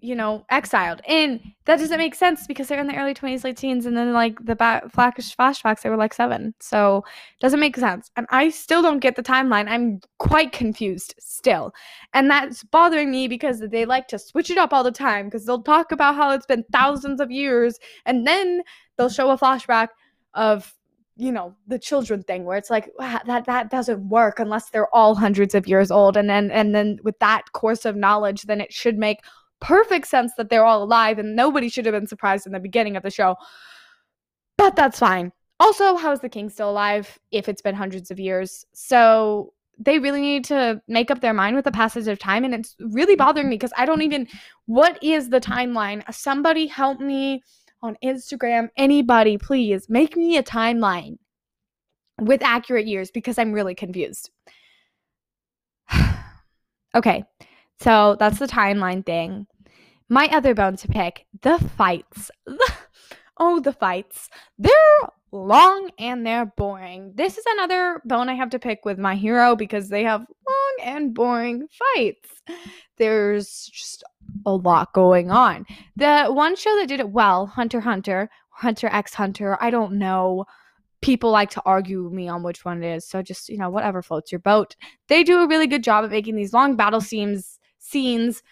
you 0.00 0.14
know 0.14 0.44
exiled. 0.50 1.00
And 1.06 1.40
that 1.64 1.78
doesn't 1.78 1.98
make 1.98 2.14
sense 2.14 2.46
because 2.46 2.68
they're 2.68 2.80
in 2.80 2.86
the 2.86 2.96
early 2.96 3.14
20s 3.14 3.44
late 3.44 3.56
teens 3.56 3.86
and 3.86 3.96
then 3.96 4.12
like 4.12 4.44
the 4.44 4.54
back 4.54 4.90
flash 4.90 5.36
flashbacks 5.36 5.82
they 5.82 5.90
were 5.90 5.96
like 5.96 6.14
seven. 6.14 6.54
So 6.60 7.04
doesn't 7.40 7.60
make 7.60 7.76
sense. 7.76 8.10
And 8.16 8.26
i 8.30 8.50
still 8.50 8.82
don't 8.82 9.00
get 9.00 9.16
the 9.16 9.22
timeline. 9.22 9.68
I'm 9.68 10.00
quite 10.18 10.52
confused 10.52 11.14
still. 11.18 11.72
And 12.14 12.30
that's 12.30 12.64
bothering 12.64 13.10
me 13.10 13.28
because 13.28 13.60
they 13.60 13.84
like 13.84 14.08
to 14.08 14.18
switch 14.18 14.50
it 14.50 14.58
up 14.58 14.72
all 14.72 14.84
the 14.84 14.90
time 14.90 15.26
because 15.26 15.44
they'll 15.44 15.62
talk 15.62 15.92
about 15.92 16.14
how 16.14 16.30
it's 16.30 16.46
been 16.46 16.64
thousands 16.72 17.20
of 17.20 17.30
years 17.30 17.78
and 18.06 18.26
then 18.26 18.62
they'll 18.96 19.08
show 19.08 19.30
a 19.30 19.38
flashback 19.38 19.88
of 20.34 20.74
you 21.16 21.32
know 21.32 21.52
the 21.66 21.80
children 21.80 22.22
thing 22.22 22.44
where 22.44 22.56
it's 22.56 22.70
like 22.70 22.90
that 23.26 23.44
that 23.46 23.70
doesn't 23.70 24.08
work 24.08 24.38
unless 24.38 24.70
they're 24.70 24.94
all 24.94 25.16
hundreds 25.16 25.54
of 25.54 25.66
years 25.66 25.90
old. 25.90 26.16
And 26.16 26.30
then 26.30 26.50
and 26.50 26.74
then 26.74 26.98
with 27.02 27.18
that 27.18 27.52
course 27.52 27.84
of 27.84 27.96
knowledge 27.96 28.42
then 28.42 28.60
it 28.60 28.72
should 28.72 28.96
make 28.96 29.18
perfect 29.60 30.06
sense 30.06 30.32
that 30.36 30.48
they're 30.48 30.64
all 30.64 30.82
alive 30.82 31.18
and 31.18 31.34
nobody 31.34 31.68
should 31.68 31.84
have 31.86 31.94
been 31.94 32.06
surprised 32.06 32.46
in 32.46 32.52
the 32.52 32.60
beginning 32.60 32.96
of 32.96 33.02
the 33.02 33.10
show 33.10 33.36
but 34.58 34.76
that's 34.76 34.98
fine. 34.98 35.32
Also 35.60 35.96
how 35.96 36.12
is 36.12 36.20
the 36.20 36.28
king 36.28 36.50
still 36.50 36.70
alive 36.70 37.18
if 37.30 37.48
it's 37.48 37.62
been 37.62 37.74
hundreds 37.74 38.10
of 38.10 38.20
years? 38.20 38.66
So 38.74 39.54
they 39.78 39.98
really 39.98 40.20
need 40.20 40.44
to 40.46 40.82
make 40.88 41.10
up 41.10 41.20
their 41.20 41.32
mind 41.32 41.56
with 41.56 41.64
the 41.64 41.72
passage 41.72 42.08
of 42.08 42.18
time 42.18 42.44
and 42.44 42.52
it's 42.52 42.74
really 42.80 43.14
bothering 43.14 43.48
me 43.48 43.54
because 43.54 43.72
i 43.76 43.86
don't 43.86 44.02
even 44.02 44.26
what 44.66 45.02
is 45.02 45.30
the 45.30 45.40
timeline? 45.40 46.02
Somebody 46.12 46.66
help 46.66 47.00
me 47.00 47.42
on 47.80 47.96
Instagram, 48.02 48.68
anybody, 48.76 49.38
please 49.38 49.88
make 49.88 50.16
me 50.16 50.36
a 50.36 50.42
timeline 50.42 51.18
with 52.20 52.42
accurate 52.42 52.86
years 52.86 53.10
because 53.12 53.38
I'm 53.38 53.52
really 53.52 53.76
confused. 53.76 54.30
okay, 56.94 57.24
so 57.80 58.16
that's 58.18 58.38
the 58.38 58.46
timeline 58.46 59.04
thing. 59.04 59.46
My 60.08 60.26
other 60.32 60.54
bone 60.54 60.76
to 60.76 60.88
pick 60.88 61.26
the 61.42 61.58
fights. 61.58 62.30
oh, 63.38 63.60
the 63.60 63.72
fights. 63.72 64.30
They're 64.58 64.72
long 65.32 65.90
and 65.98 66.26
they're 66.26 66.46
boring. 66.46 67.12
This 67.14 67.36
is 67.36 67.44
another 67.46 68.00
bone 68.04 68.28
I 68.28 68.34
have 68.34 68.50
to 68.50 68.58
pick 68.58 68.84
with 68.84 68.98
my 68.98 69.14
hero 69.14 69.54
because 69.54 69.88
they 69.88 70.02
have 70.04 70.20
long 70.20 70.76
and 70.82 71.14
boring 71.14 71.68
fights. 71.94 72.42
There's 72.96 73.70
just 73.72 74.02
a 74.46 74.52
lot 74.52 74.92
going 74.92 75.30
on. 75.30 75.66
The 75.96 76.26
one 76.26 76.56
show 76.56 76.74
that 76.76 76.88
did 76.88 77.00
it 77.00 77.10
well, 77.10 77.46
Hunter 77.46 77.80
Hunter, 77.80 78.30
Hunter 78.50 78.88
X 78.88 79.14
Hunter, 79.14 79.58
I 79.60 79.70
don't 79.70 79.94
know. 79.94 80.46
People 81.00 81.30
like 81.30 81.50
to 81.50 81.62
argue 81.64 82.04
with 82.04 82.12
me 82.12 82.28
on 82.28 82.42
which 82.42 82.64
one 82.64 82.82
it 82.82 82.96
is. 82.96 83.06
So 83.06 83.22
just, 83.22 83.48
you 83.48 83.56
know, 83.56 83.70
whatever 83.70 84.02
floats 84.02 84.32
your 84.32 84.40
boat. 84.40 84.74
They 85.08 85.22
do 85.22 85.40
a 85.40 85.46
really 85.46 85.68
good 85.68 85.84
job 85.84 86.04
of 86.04 86.10
making 86.10 86.34
these 86.34 86.52
long 86.52 86.74
battle 86.74 87.00
scenes 87.00 87.57
scenes 87.88 88.42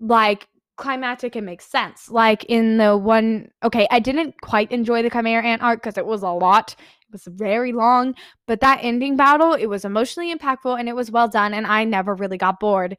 like 0.00 0.48
climactic 0.76 1.36
and 1.36 1.46
makes 1.46 1.66
sense. 1.66 2.10
Like 2.10 2.44
in 2.44 2.78
the 2.78 2.96
one 2.96 3.48
okay, 3.62 3.86
I 3.90 4.00
didn't 4.00 4.40
quite 4.40 4.72
enjoy 4.72 5.02
the 5.02 5.10
Chimera 5.10 5.44
Ant 5.44 5.62
arc 5.62 5.82
because 5.82 5.98
it 5.98 6.06
was 6.06 6.22
a 6.22 6.30
lot. 6.30 6.74
It 7.02 7.12
was 7.12 7.24
very 7.26 7.72
long, 7.72 8.14
but 8.46 8.60
that 8.60 8.80
ending 8.82 9.16
battle, 9.16 9.52
it 9.54 9.66
was 9.66 9.84
emotionally 9.84 10.34
impactful 10.34 10.78
and 10.78 10.88
it 10.88 10.96
was 10.96 11.10
well 11.10 11.28
done 11.28 11.54
and 11.54 11.66
I 11.66 11.84
never 11.84 12.14
really 12.14 12.38
got 12.38 12.60
bored 12.60 12.96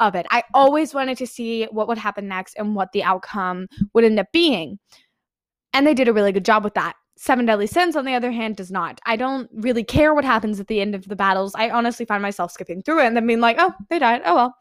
of 0.00 0.14
it. 0.14 0.26
I 0.30 0.44
always 0.54 0.94
wanted 0.94 1.18
to 1.18 1.26
see 1.26 1.64
what 1.64 1.88
would 1.88 1.98
happen 1.98 2.28
next 2.28 2.54
and 2.56 2.76
what 2.76 2.92
the 2.92 3.02
outcome 3.02 3.66
would 3.94 4.04
end 4.04 4.20
up 4.20 4.30
being. 4.32 4.78
And 5.72 5.86
they 5.86 5.94
did 5.94 6.08
a 6.08 6.12
really 6.12 6.32
good 6.32 6.44
job 6.44 6.64
with 6.64 6.74
that. 6.74 6.94
Seven 7.16 7.46
Deadly 7.46 7.66
Sins, 7.66 7.96
on 7.96 8.04
the 8.04 8.14
other 8.14 8.30
hand, 8.30 8.56
does 8.56 8.70
not. 8.70 9.00
I 9.04 9.16
don't 9.16 9.50
really 9.52 9.82
care 9.82 10.14
what 10.14 10.24
happens 10.24 10.60
at 10.60 10.68
the 10.68 10.80
end 10.80 10.94
of 10.94 11.08
the 11.08 11.16
battles. 11.16 11.52
I 11.56 11.68
honestly 11.68 12.06
find 12.06 12.22
myself 12.22 12.52
skipping 12.52 12.80
through 12.80 13.00
it 13.00 13.06
and 13.06 13.16
then 13.16 13.26
being 13.26 13.40
like, 13.40 13.56
oh, 13.58 13.72
they 13.90 13.98
died. 13.98 14.22
Oh 14.24 14.34
well. 14.36 14.54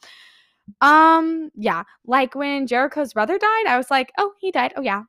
Um, 0.81 1.49
yeah. 1.55 1.83
Like 2.05 2.35
when 2.35 2.67
Jericho's 2.67 3.13
brother 3.13 3.37
died, 3.37 3.65
I 3.67 3.77
was 3.77 3.89
like, 3.89 4.11
oh, 4.17 4.33
he 4.39 4.51
died. 4.51 4.73
Oh 4.75 4.81
yeah. 4.81 5.03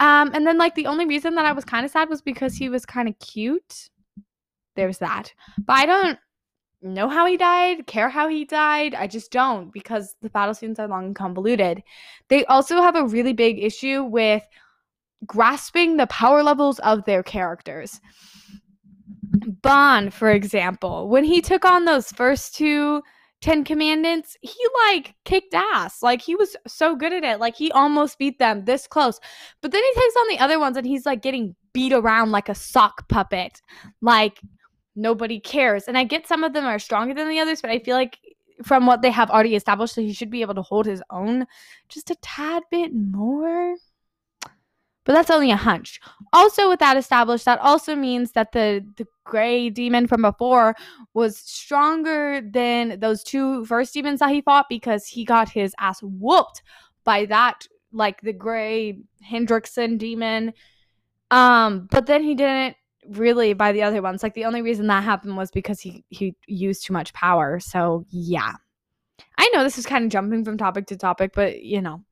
Um, 0.00 0.30
and 0.34 0.46
then 0.46 0.58
like 0.58 0.74
the 0.74 0.86
only 0.86 1.06
reason 1.06 1.34
that 1.36 1.46
I 1.46 1.52
was 1.52 1.64
kind 1.64 1.84
of 1.84 1.92
sad 1.92 2.08
was 2.08 2.22
because 2.22 2.54
he 2.54 2.68
was 2.68 2.84
kind 2.84 3.08
of 3.08 3.18
cute. 3.18 3.90
There's 4.76 4.98
that. 4.98 5.32
But 5.58 5.74
I 5.74 5.86
don't 5.86 6.18
know 6.82 7.08
how 7.08 7.26
he 7.26 7.36
died, 7.36 7.86
care 7.86 8.08
how 8.08 8.28
he 8.28 8.44
died. 8.44 8.94
I 8.94 9.06
just 9.06 9.30
don't 9.30 9.72
because 9.72 10.16
the 10.20 10.30
battle 10.30 10.54
scenes 10.54 10.78
are 10.78 10.88
long 10.88 11.06
and 11.06 11.16
convoluted. 11.16 11.82
They 12.28 12.44
also 12.46 12.82
have 12.82 12.96
a 12.96 13.06
really 13.06 13.32
big 13.32 13.62
issue 13.62 14.02
with 14.02 14.46
grasping 15.26 15.96
the 15.96 16.06
power 16.08 16.42
levels 16.42 16.78
of 16.80 17.04
their 17.04 17.22
characters. 17.22 18.00
Ban, 19.62 20.10
for 20.10 20.30
example, 20.30 21.08
when 21.08 21.24
he 21.24 21.40
took 21.40 21.64
on 21.64 21.84
those 21.84 22.10
first 22.12 22.54
two 22.54 23.02
Ten 23.44 23.62
Commandments, 23.62 24.38
he 24.40 24.56
like 24.86 25.16
kicked 25.26 25.52
ass. 25.52 26.02
Like 26.02 26.22
he 26.22 26.34
was 26.34 26.56
so 26.66 26.96
good 26.96 27.12
at 27.12 27.24
it. 27.24 27.40
Like 27.40 27.54
he 27.54 27.70
almost 27.72 28.18
beat 28.18 28.38
them 28.38 28.64
this 28.64 28.86
close. 28.86 29.20
But 29.60 29.70
then 29.70 29.82
he 29.82 30.00
takes 30.00 30.16
on 30.16 30.28
the 30.28 30.38
other 30.38 30.58
ones 30.58 30.78
and 30.78 30.86
he's 30.86 31.04
like 31.04 31.20
getting 31.20 31.54
beat 31.74 31.92
around 31.92 32.30
like 32.30 32.48
a 32.48 32.54
sock 32.54 33.06
puppet. 33.10 33.60
Like 34.00 34.40
nobody 34.96 35.40
cares. 35.40 35.84
And 35.88 35.98
I 35.98 36.04
get 36.04 36.26
some 36.26 36.42
of 36.42 36.54
them 36.54 36.64
are 36.64 36.78
stronger 36.78 37.12
than 37.12 37.28
the 37.28 37.38
others, 37.38 37.60
but 37.60 37.68
I 37.68 37.80
feel 37.80 37.96
like 37.96 38.18
from 38.62 38.86
what 38.86 39.02
they 39.02 39.10
have 39.10 39.30
already 39.30 39.56
established 39.56 39.96
that 39.96 40.02
he 40.02 40.14
should 40.14 40.30
be 40.30 40.40
able 40.40 40.54
to 40.54 40.62
hold 40.62 40.86
his 40.86 41.02
own 41.10 41.44
just 41.90 42.08
a 42.10 42.16
tad 42.22 42.62
bit 42.70 42.94
more. 42.94 43.76
But 45.04 45.12
that's 45.12 45.30
only 45.30 45.50
a 45.50 45.56
hunch. 45.56 46.00
Also, 46.32 46.68
with 46.68 46.80
that 46.80 46.96
established, 46.96 47.44
that 47.44 47.60
also 47.60 47.94
means 47.94 48.32
that 48.32 48.52
the 48.52 48.84
the 48.96 49.06
gray 49.24 49.70
demon 49.70 50.06
from 50.06 50.22
before 50.22 50.74
was 51.12 51.36
stronger 51.38 52.40
than 52.40 53.00
those 53.00 53.22
two 53.22 53.64
first 53.66 53.94
demons 53.94 54.20
that 54.20 54.30
he 54.30 54.40
fought 54.40 54.66
because 54.68 55.06
he 55.06 55.24
got 55.24 55.48
his 55.48 55.74
ass 55.78 56.00
whooped 56.02 56.62
by 57.04 57.26
that 57.26 57.66
like 57.92 58.20
the 58.22 58.32
gray 58.32 58.98
Hendrickson 59.24 59.98
demon. 59.98 60.52
Um, 61.30 61.88
but 61.90 62.06
then 62.06 62.22
he 62.22 62.34
didn't 62.34 62.76
really 63.08 63.52
by 63.52 63.72
the 63.72 63.82
other 63.82 64.02
ones. 64.02 64.22
Like 64.22 64.34
the 64.34 64.44
only 64.44 64.62
reason 64.62 64.86
that 64.88 65.04
happened 65.04 65.36
was 65.36 65.50
because 65.50 65.80
he 65.80 66.04
he 66.08 66.34
used 66.46 66.84
too 66.86 66.92
much 66.92 67.12
power. 67.12 67.60
So 67.60 68.04
yeah. 68.10 68.54
I 69.38 69.48
know 69.52 69.62
this 69.62 69.78
is 69.78 69.86
kind 69.86 70.04
of 70.04 70.10
jumping 70.10 70.44
from 70.44 70.58
topic 70.58 70.86
to 70.86 70.96
topic, 70.96 71.32
but 71.34 71.62
you 71.62 71.80
know. 71.80 72.02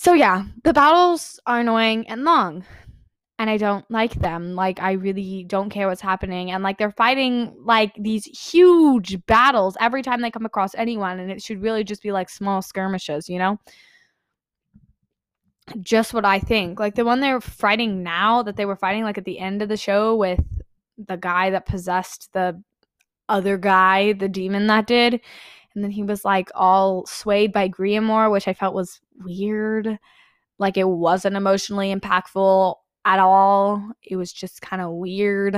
So 0.00 0.14
yeah, 0.14 0.44
the 0.64 0.72
battles 0.72 1.38
are 1.44 1.60
annoying 1.60 2.08
and 2.08 2.24
long. 2.24 2.64
And 3.38 3.50
I 3.50 3.58
don't 3.58 3.84
like 3.90 4.14
them. 4.14 4.54
Like 4.54 4.80
I 4.80 4.92
really 4.92 5.44
don't 5.44 5.68
care 5.68 5.88
what's 5.88 6.00
happening. 6.00 6.50
And 6.50 6.62
like 6.62 6.78
they're 6.78 6.90
fighting 6.90 7.54
like 7.62 7.92
these 7.98 8.24
huge 8.24 9.26
battles 9.26 9.76
every 9.78 10.00
time 10.00 10.22
they 10.22 10.30
come 10.30 10.46
across 10.46 10.74
anyone. 10.74 11.20
And 11.20 11.30
it 11.30 11.42
should 11.42 11.60
really 11.60 11.84
just 11.84 12.02
be 12.02 12.12
like 12.12 12.30
small 12.30 12.62
skirmishes, 12.62 13.28
you 13.28 13.38
know? 13.38 13.58
just 15.82 16.14
what 16.14 16.24
I 16.24 16.38
think. 16.38 16.80
Like 16.80 16.94
the 16.94 17.04
one 17.04 17.20
they're 17.20 17.38
fighting 17.38 18.02
now 18.02 18.42
that 18.42 18.56
they 18.56 18.64
were 18.64 18.76
fighting 18.76 19.04
like 19.04 19.18
at 19.18 19.26
the 19.26 19.38
end 19.38 19.60
of 19.60 19.68
the 19.68 19.76
show 19.76 20.16
with 20.16 20.40
the 20.96 21.18
guy 21.18 21.50
that 21.50 21.66
possessed 21.66 22.32
the 22.32 22.58
other 23.28 23.58
guy, 23.58 24.14
the 24.14 24.30
demon 24.30 24.66
that 24.68 24.86
did. 24.86 25.20
And 25.74 25.84
then 25.84 25.90
he 25.90 26.02
was 26.02 26.24
like 26.24 26.50
all 26.54 27.06
swayed 27.06 27.52
by 27.52 27.68
Grimoire, 27.68 28.30
which 28.30 28.48
I 28.48 28.54
felt 28.54 28.74
was 28.74 29.00
weird. 29.24 29.98
Like 30.58 30.76
it 30.76 30.88
wasn't 30.88 31.36
emotionally 31.36 31.94
impactful 31.94 32.74
at 33.04 33.18
all. 33.18 33.82
It 34.02 34.16
was 34.16 34.32
just 34.32 34.62
kind 34.62 34.82
of 34.82 34.92
weird. 34.92 35.56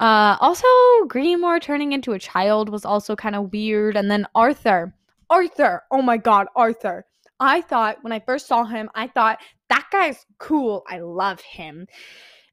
Uh 0.00 0.36
also 0.40 0.66
Grimoire 1.06 1.60
turning 1.60 1.92
into 1.92 2.12
a 2.12 2.18
child 2.18 2.68
was 2.68 2.84
also 2.84 3.16
kind 3.16 3.34
of 3.34 3.52
weird. 3.52 3.96
And 3.96 4.10
then 4.10 4.26
Arthur. 4.34 4.94
Arthur. 5.30 5.82
Oh 5.90 6.02
my 6.02 6.16
god, 6.16 6.46
Arthur. 6.56 7.04
I 7.40 7.60
thought 7.60 7.98
when 8.02 8.12
I 8.12 8.20
first 8.20 8.46
saw 8.46 8.64
him, 8.64 8.90
I 8.94 9.06
thought 9.08 9.38
that 9.68 9.86
guy's 9.92 10.24
cool. 10.38 10.84
I 10.88 11.00
love 11.00 11.40
him. 11.40 11.86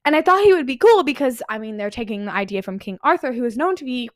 And 0.04 0.14
I 0.14 0.22
thought 0.22 0.44
he 0.44 0.52
would 0.52 0.66
be 0.66 0.76
cool 0.76 1.02
because, 1.02 1.42
I 1.48 1.58
mean, 1.58 1.76
they're 1.76 1.90
taking 1.90 2.24
the 2.24 2.32
idea 2.32 2.62
from 2.62 2.78
King 2.78 2.96
Arthur, 3.02 3.32
who 3.32 3.44
is 3.44 3.56
known 3.56 3.74
to 3.76 3.84
be 3.84 4.08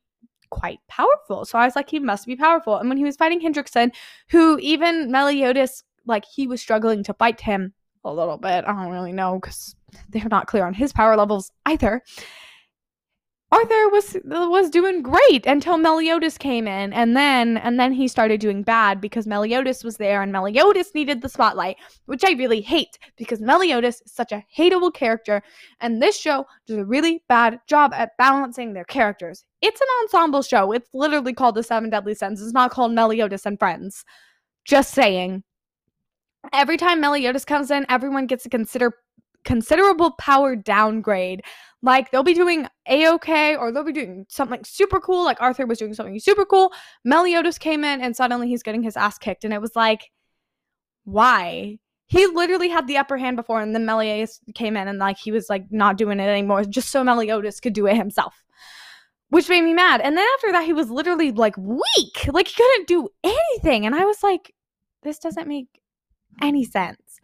quite 0.50 0.80
powerful. 0.88 1.44
So 1.44 1.58
I 1.58 1.64
was 1.64 1.76
like, 1.76 1.90
he 1.90 1.98
must 1.98 2.26
be 2.26 2.36
powerful. 2.36 2.76
And 2.76 2.88
when 2.88 2.98
he 2.98 3.04
was 3.04 3.16
fighting 3.16 3.40
Hendrickson, 3.40 3.92
who 4.28 4.58
even 4.58 5.10
Meliodas, 5.10 5.84
like, 6.06 6.24
he 6.24 6.46
was 6.46 6.60
struggling 6.60 7.02
to 7.04 7.14
fight 7.14 7.40
him 7.40 7.72
a 8.04 8.12
little 8.12 8.38
bit. 8.38 8.64
I 8.64 8.72
don't 8.72 8.92
really 8.92 9.12
know 9.12 9.38
because 9.40 9.74
they're 10.08 10.28
not 10.28 10.46
clear 10.46 10.66
on 10.66 10.74
his 10.74 10.92
power 10.92 11.16
levels 11.16 11.50
either. 11.66 12.02
Arthur 13.52 13.88
was 13.88 14.16
was 14.24 14.70
doing 14.70 15.02
great 15.02 15.44
until 15.44 15.76
Meliodas 15.76 16.38
came 16.38 16.68
in, 16.68 16.92
and 16.92 17.16
then 17.16 17.56
and 17.56 17.80
then 17.80 17.92
he 17.92 18.06
started 18.06 18.40
doing 18.40 18.62
bad 18.62 19.00
because 19.00 19.26
Meliodas 19.26 19.82
was 19.82 19.96
there, 19.96 20.22
and 20.22 20.30
Meliodas 20.30 20.94
needed 20.94 21.20
the 21.20 21.28
spotlight, 21.28 21.76
which 22.06 22.22
I 22.24 22.32
really 22.34 22.60
hate 22.60 22.96
because 23.16 23.40
Meliodas 23.40 24.02
is 24.02 24.12
such 24.12 24.30
a 24.30 24.44
hateable 24.56 24.94
character, 24.94 25.42
and 25.80 26.00
this 26.00 26.16
show 26.16 26.46
does 26.68 26.76
a 26.76 26.84
really 26.84 27.24
bad 27.28 27.58
job 27.66 27.92
at 27.92 28.16
balancing 28.18 28.72
their 28.72 28.84
characters. 28.84 29.44
It's 29.62 29.80
an 29.80 29.86
ensemble 30.02 30.42
show. 30.42 30.72
It's 30.72 30.88
literally 30.94 31.34
called 31.34 31.54
The 31.54 31.62
Seven 31.62 31.90
Deadly 31.90 32.14
Sins. 32.14 32.40
It's 32.40 32.52
not 32.52 32.70
called 32.70 32.92
Meliodas 32.92 33.46
and 33.46 33.58
Friends. 33.58 34.04
Just 34.64 34.92
saying. 34.92 35.42
Every 36.52 36.78
time 36.78 37.00
Meliodas 37.00 37.44
comes 37.44 37.70
in, 37.70 37.84
everyone 37.88 38.26
gets 38.26 38.46
a 38.46 38.50
consider 38.50 38.94
considerable 39.44 40.12
power 40.12 40.54
downgrade 40.54 41.42
like 41.82 42.10
they'll 42.10 42.22
be 42.22 42.34
doing 42.34 42.66
a-okay 42.88 43.56
or 43.56 43.72
they'll 43.72 43.84
be 43.84 43.92
doing 43.92 44.26
something 44.28 44.62
super 44.64 45.00
cool 45.00 45.24
like 45.24 45.40
arthur 45.40 45.66
was 45.66 45.78
doing 45.78 45.94
something 45.94 46.18
super 46.18 46.44
cool 46.44 46.72
meliodas 47.04 47.56
came 47.56 47.82
in 47.82 48.02
and 48.02 48.14
suddenly 48.14 48.48
he's 48.48 48.62
getting 48.62 48.82
his 48.82 48.96
ass 48.96 49.16
kicked 49.16 49.44
and 49.44 49.54
it 49.54 49.60
was 49.60 49.74
like 49.74 50.10
why 51.04 51.78
he 52.06 52.26
literally 52.26 52.68
had 52.68 52.86
the 52.86 52.98
upper 52.98 53.16
hand 53.16 53.36
before 53.36 53.62
and 53.62 53.74
then 53.74 53.86
meliodas 53.86 54.40
came 54.54 54.76
in 54.76 54.88
and 54.88 54.98
like 54.98 55.16
he 55.16 55.32
was 55.32 55.48
like 55.48 55.64
not 55.70 55.96
doing 55.96 56.20
it 56.20 56.28
anymore 56.28 56.62
just 56.64 56.90
so 56.90 57.02
meliodas 57.02 57.60
could 57.60 57.72
do 57.72 57.86
it 57.86 57.96
himself 57.96 58.44
which 59.30 59.48
made 59.48 59.62
me 59.62 59.74
mad 59.74 60.00
and 60.00 60.16
then 60.16 60.26
after 60.34 60.52
that 60.52 60.64
he 60.64 60.72
was 60.72 60.90
literally 60.90 61.32
like 61.32 61.56
weak 61.56 62.28
like 62.28 62.48
he 62.48 62.54
couldn't 62.54 62.86
do 62.86 63.08
anything 63.24 63.86
and 63.86 63.94
i 63.94 64.04
was 64.04 64.22
like 64.22 64.54
this 65.02 65.18
doesn't 65.18 65.48
make 65.48 65.66
any 66.42 66.64
sense 66.64 67.20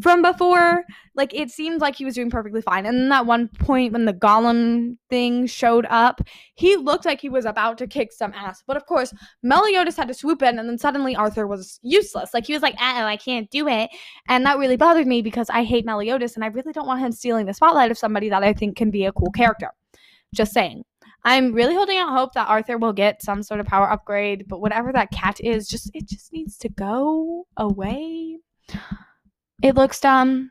from 0.00 0.22
before. 0.22 0.84
Like 1.14 1.32
it 1.34 1.50
seemed 1.50 1.80
like 1.80 1.96
he 1.96 2.04
was 2.04 2.14
doing 2.14 2.30
perfectly 2.30 2.60
fine. 2.60 2.86
And 2.86 2.98
then 2.98 3.08
that 3.10 3.26
one 3.26 3.48
point 3.48 3.92
when 3.92 4.04
the 4.04 4.12
golem 4.12 4.96
thing 5.08 5.46
showed 5.46 5.86
up, 5.88 6.20
he 6.54 6.76
looked 6.76 7.04
like 7.04 7.20
he 7.20 7.28
was 7.28 7.44
about 7.44 7.78
to 7.78 7.86
kick 7.86 8.12
some 8.12 8.32
ass. 8.34 8.62
But 8.66 8.76
of 8.76 8.86
course, 8.86 9.12
Meliodas 9.42 9.96
had 9.96 10.08
to 10.08 10.14
swoop 10.14 10.42
in, 10.42 10.58
and 10.58 10.68
then 10.68 10.78
suddenly 10.78 11.14
Arthur 11.14 11.46
was 11.46 11.78
useless. 11.82 12.34
Like 12.34 12.46
he 12.46 12.52
was 12.52 12.62
like, 12.62 12.74
"Oh, 12.80 13.04
I 13.04 13.16
can't 13.16 13.50
do 13.50 13.68
it," 13.68 13.90
and 14.28 14.44
that 14.46 14.58
really 14.58 14.76
bothered 14.76 15.06
me 15.06 15.22
because 15.22 15.48
I 15.50 15.62
hate 15.64 15.84
Meliodas, 15.84 16.34
and 16.34 16.44
I 16.44 16.48
really 16.48 16.72
don't 16.72 16.86
want 16.86 17.00
him 17.00 17.12
stealing 17.12 17.46
the 17.46 17.54
spotlight 17.54 17.90
of 17.90 17.98
somebody 17.98 18.28
that 18.30 18.42
I 18.42 18.52
think 18.52 18.76
can 18.76 18.90
be 18.90 19.04
a 19.04 19.12
cool 19.12 19.30
character. 19.30 19.70
Just 20.34 20.52
saying. 20.52 20.84
I'm 21.24 21.52
really 21.52 21.74
holding 21.74 21.96
out 21.96 22.10
hope 22.10 22.34
that 22.34 22.48
Arthur 22.48 22.76
will 22.76 22.92
get 22.92 23.22
some 23.22 23.42
sort 23.42 23.60
of 23.60 23.66
power 23.66 23.90
upgrade, 23.90 24.46
but 24.46 24.60
whatever 24.60 24.92
that 24.92 25.10
cat 25.10 25.40
is, 25.40 25.66
just 25.66 25.90
it 25.94 26.06
just 26.06 26.32
needs 26.32 26.58
to 26.58 26.68
go 26.68 27.46
away. 27.56 28.38
It 29.62 29.74
looks 29.74 30.00
dumb. 30.00 30.50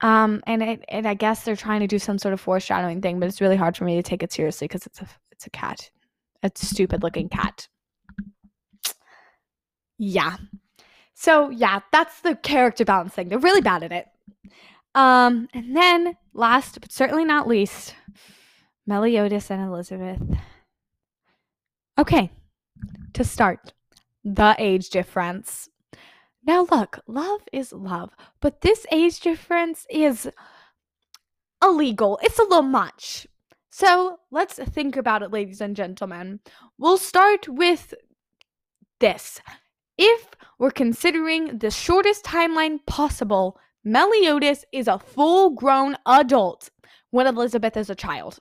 Um, 0.00 0.42
and 0.46 0.62
it, 0.62 0.84
and 0.88 1.06
I 1.06 1.14
guess 1.14 1.44
they're 1.44 1.56
trying 1.56 1.80
to 1.80 1.86
do 1.86 1.98
some 1.98 2.18
sort 2.18 2.34
of 2.34 2.40
foreshadowing 2.40 3.00
thing, 3.00 3.20
but 3.20 3.28
it's 3.28 3.40
really 3.40 3.56
hard 3.56 3.76
for 3.76 3.84
me 3.84 3.96
to 3.96 4.02
take 4.02 4.22
it 4.22 4.32
seriously 4.32 4.66
because 4.66 4.86
it's 4.86 5.00
a 5.00 5.06
it's 5.30 5.46
a 5.46 5.50
cat, 5.50 5.90
a 6.42 6.50
stupid 6.54 7.02
looking 7.02 7.28
cat. 7.28 7.68
Yeah. 9.98 10.36
So 11.14 11.50
yeah, 11.50 11.80
that's 11.92 12.20
the 12.20 12.36
character 12.36 12.84
balance 12.84 13.14
thing. 13.14 13.28
They're 13.28 13.38
really 13.38 13.60
bad 13.60 13.82
at 13.82 13.92
it. 13.92 14.06
Um, 14.94 15.48
and 15.52 15.76
then 15.76 16.16
last 16.34 16.80
but 16.80 16.92
certainly 16.92 17.24
not 17.24 17.48
least, 17.48 17.94
Meliodas 18.86 19.50
and 19.50 19.62
Elizabeth. 19.62 20.20
Okay, 21.98 22.30
to 23.12 23.24
start, 23.24 23.72
the 24.24 24.54
age 24.58 24.90
difference. 24.90 25.68
Now, 26.46 26.66
look, 26.70 27.00
love 27.06 27.40
is 27.52 27.72
love, 27.72 28.10
but 28.40 28.60
this 28.60 28.86
age 28.92 29.20
difference 29.20 29.86
is 29.88 30.28
illegal. 31.62 32.18
It's 32.22 32.38
a 32.38 32.42
little 32.42 32.62
much. 32.62 33.26
So 33.70 34.18
let's 34.30 34.56
think 34.56 34.96
about 34.96 35.22
it, 35.22 35.32
ladies 35.32 35.60
and 35.60 35.74
gentlemen. 35.74 36.40
We'll 36.78 36.98
start 36.98 37.48
with 37.48 37.94
this. 39.00 39.40
If 39.96 40.28
we're 40.58 40.70
considering 40.70 41.58
the 41.58 41.70
shortest 41.70 42.24
timeline 42.24 42.84
possible, 42.86 43.58
Meliodas 43.84 44.64
is 44.72 44.88
a 44.88 44.98
full 44.98 45.50
grown 45.50 45.96
adult 46.06 46.70
when 47.10 47.26
Elizabeth 47.26 47.76
is 47.76 47.90
a 47.90 47.94
child. 47.94 48.38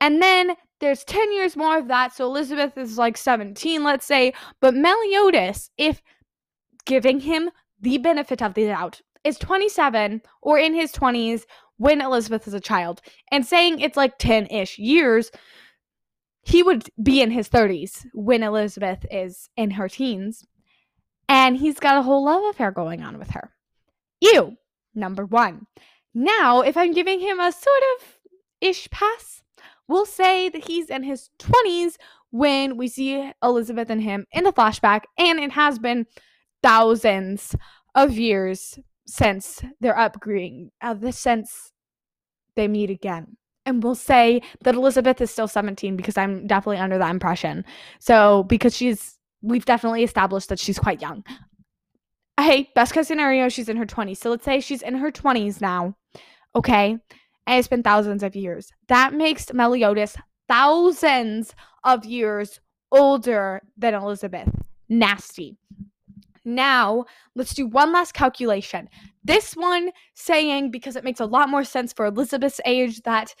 And 0.00 0.20
then 0.22 0.54
there's 0.80 1.04
10 1.04 1.32
years 1.32 1.56
more 1.56 1.78
of 1.78 1.88
that. 1.88 2.14
So 2.14 2.26
Elizabeth 2.26 2.76
is 2.76 2.98
like 2.98 3.16
17, 3.16 3.82
let's 3.84 4.06
say. 4.06 4.32
But 4.60 4.74
Meliodas, 4.74 5.70
if 5.78 6.02
giving 6.84 7.20
him 7.20 7.50
the 7.80 7.98
benefit 7.98 8.42
of 8.42 8.54
the 8.54 8.66
doubt, 8.66 9.00
is 9.24 9.38
27 9.38 10.20
or 10.42 10.58
in 10.58 10.74
his 10.74 10.92
20s 10.92 11.44
when 11.76 12.00
Elizabeth 12.00 12.46
is 12.46 12.54
a 12.54 12.60
child, 12.60 13.00
and 13.32 13.44
saying 13.44 13.80
it's 13.80 13.96
like 13.96 14.18
10 14.18 14.46
ish 14.46 14.78
years, 14.78 15.30
he 16.42 16.62
would 16.62 16.88
be 17.02 17.20
in 17.20 17.30
his 17.30 17.48
30s 17.48 18.04
when 18.12 18.42
Elizabeth 18.42 19.04
is 19.10 19.48
in 19.56 19.70
her 19.72 19.88
teens. 19.88 20.46
And 21.28 21.56
he's 21.56 21.80
got 21.80 21.96
a 21.96 22.02
whole 22.02 22.26
love 22.26 22.44
affair 22.50 22.70
going 22.70 23.02
on 23.02 23.18
with 23.18 23.30
her. 23.30 23.50
Ew, 24.20 24.56
number 24.94 25.24
one. 25.24 25.66
Now, 26.12 26.60
if 26.60 26.76
I'm 26.76 26.92
giving 26.92 27.18
him 27.20 27.40
a 27.40 27.50
sort 27.50 27.82
of 27.98 28.18
ish 28.60 28.88
pass, 28.90 29.42
we'll 29.88 30.06
say 30.06 30.48
that 30.48 30.64
he's 30.66 30.90
in 30.90 31.02
his 31.02 31.30
20s 31.38 31.94
when 32.30 32.76
we 32.76 32.88
see 32.88 33.30
Elizabeth 33.42 33.90
and 33.90 34.02
him 34.02 34.26
in 34.32 34.44
the 34.44 34.52
flashback, 34.52 35.02
and 35.18 35.38
it 35.38 35.52
has 35.52 35.78
been 35.78 36.06
thousands 36.62 37.54
of 37.94 38.12
years 38.12 38.78
since 39.06 39.62
their 39.80 39.96
upbringing, 39.96 40.70
uh, 40.80 40.96
since 41.10 41.72
they 42.56 42.66
meet 42.66 42.90
again. 42.90 43.36
And 43.66 43.82
we'll 43.82 43.94
say 43.94 44.42
that 44.62 44.74
Elizabeth 44.74 45.20
is 45.20 45.30
still 45.30 45.48
17 45.48 45.96
because 45.96 46.18
I'm 46.18 46.46
definitely 46.46 46.78
under 46.78 46.98
that 46.98 47.10
impression. 47.10 47.64
So, 47.98 48.42
because 48.44 48.76
she's, 48.76 49.18
we've 49.40 49.64
definitely 49.64 50.02
established 50.02 50.48
that 50.50 50.58
she's 50.58 50.78
quite 50.78 51.00
young. 51.00 51.24
Hey, 52.38 52.68
best 52.74 52.92
case 52.92 53.06
scenario, 53.06 53.48
she's 53.48 53.68
in 53.68 53.76
her 53.76 53.86
20s. 53.86 54.16
So 54.18 54.30
let's 54.30 54.44
say 54.44 54.60
she's 54.60 54.82
in 54.82 54.96
her 54.96 55.12
20s 55.12 55.60
now. 55.60 55.96
Okay 56.56 56.98
and 57.46 57.58
it's 57.58 57.68
been 57.68 57.82
thousands 57.82 58.22
of 58.22 58.36
years. 58.36 58.72
That 58.88 59.14
makes 59.14 59.52
Meliodas 59.52 60.16
thousands 60.48 61.54
of 61.84 62.04
years 62.04 62.60
older 62.90 63.62
than 63.76 63.94
Elizabeth. 63.94 64.48
Nasty. 64.88 65.56
Now, 66.44 67.06
let's 67.34 67.54
do 67.54 67.66
one 67.66 67.92
last 67.92 68.12
calculation. 68.12 68.88
This 69.24 69.54
one 69.54 69.90
saying, 70.12 70.70
because 70.70 70.94
it 70.94 71.04
makes 71.04 71.20
a 71.20 71.26
lot 71.26 71.48
more 71.48 71.64
sense 71.64 71.92
for 71.92 72.04
Elizabeth's 72.04 72.60
age, 72.66 73.00
that 73.02 73.34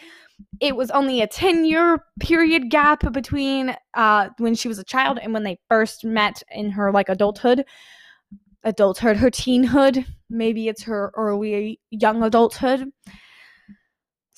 it 0.60 0.74
was 0.74 0.90
only 0.90 1.20
a 1.20 1.26
10 1.26 1.66
year 1.66 2.02
period 2.18 2.70
gap 2.70 3.12
between 3.12 3.76
uh, 3.92 4.30
when 4.38 4.54
she 4.54 4.68
was 4.68 4.78
a 4.78 4.84
child 4.84 5.18
and 5.22 5.34
when 5.34 5.42
they 5.42 5.58
first 5.68 6.04
met 6.04 6.42
in 6.50 6.70
her 6.70 6.90
like 6.90 7.10
adulthood. 7.10 7.64
Adulthood, 8.64 9.18
her 9.18 9.30
teenhood. 9.30 10.06
Maybe 10.30 10.68
it's 10.68 10.82
her 10.84 11.12
early 11.14 11.80
young 11.90 12.22
adulthood. 12.22 12.90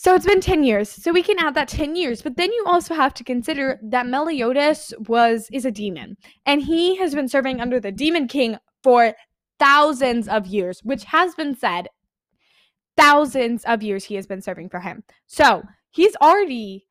So 0.06 0.14
it's 0.14 0.24
been 0.24 0.40
10 0.40 0.62
years. 0.62 0.88
So 0.88 1.10
we 1.10 1.24
can 1.24 1.36
add 1.40 1.56
that 1.56 1.66
10 1.66 1.96
years. 1.96 2.22
But 2.22 2.36
then 2.36 2.52
you 2.52 2.62
also 2.64 2.94
have 2.94 3.12
to 3.14 3.24
consider 3.24 3.80
that 3.82 4.06
Meliodas 4.06 4.94
was 5.08 5.48
is 5.52 5.64
a 5.64 5.72
demon. 5.72 6.16
And 6.44 6.62
he 6.62 6.94
has 6.98 7.12
been 7.12 7.28
serving 7.28 7.60
under 7.60 7.80
the 7.80 7.90
demon 7.90 8.28
king 8.28 8.56
for 8.84 9.14
thousands 9.58 10.28
of 10.28 10.46
years, 10.46 10.80
which 10.84 11.02
has 11.06 11.34
been 11.34 11.56
said. 11.56 11.88
Thousands 12.96 13.64
of 13.64 13.82
years 13.82 14.04
he 14.04 14.14
has 14.14 14.28
been 14.28 14.40
serving 14.40 14.68
for 14.68 14.78
him. 14.78 15.02
So 15.26 15.64
he's 15.90 16.14
already 16.22 16.86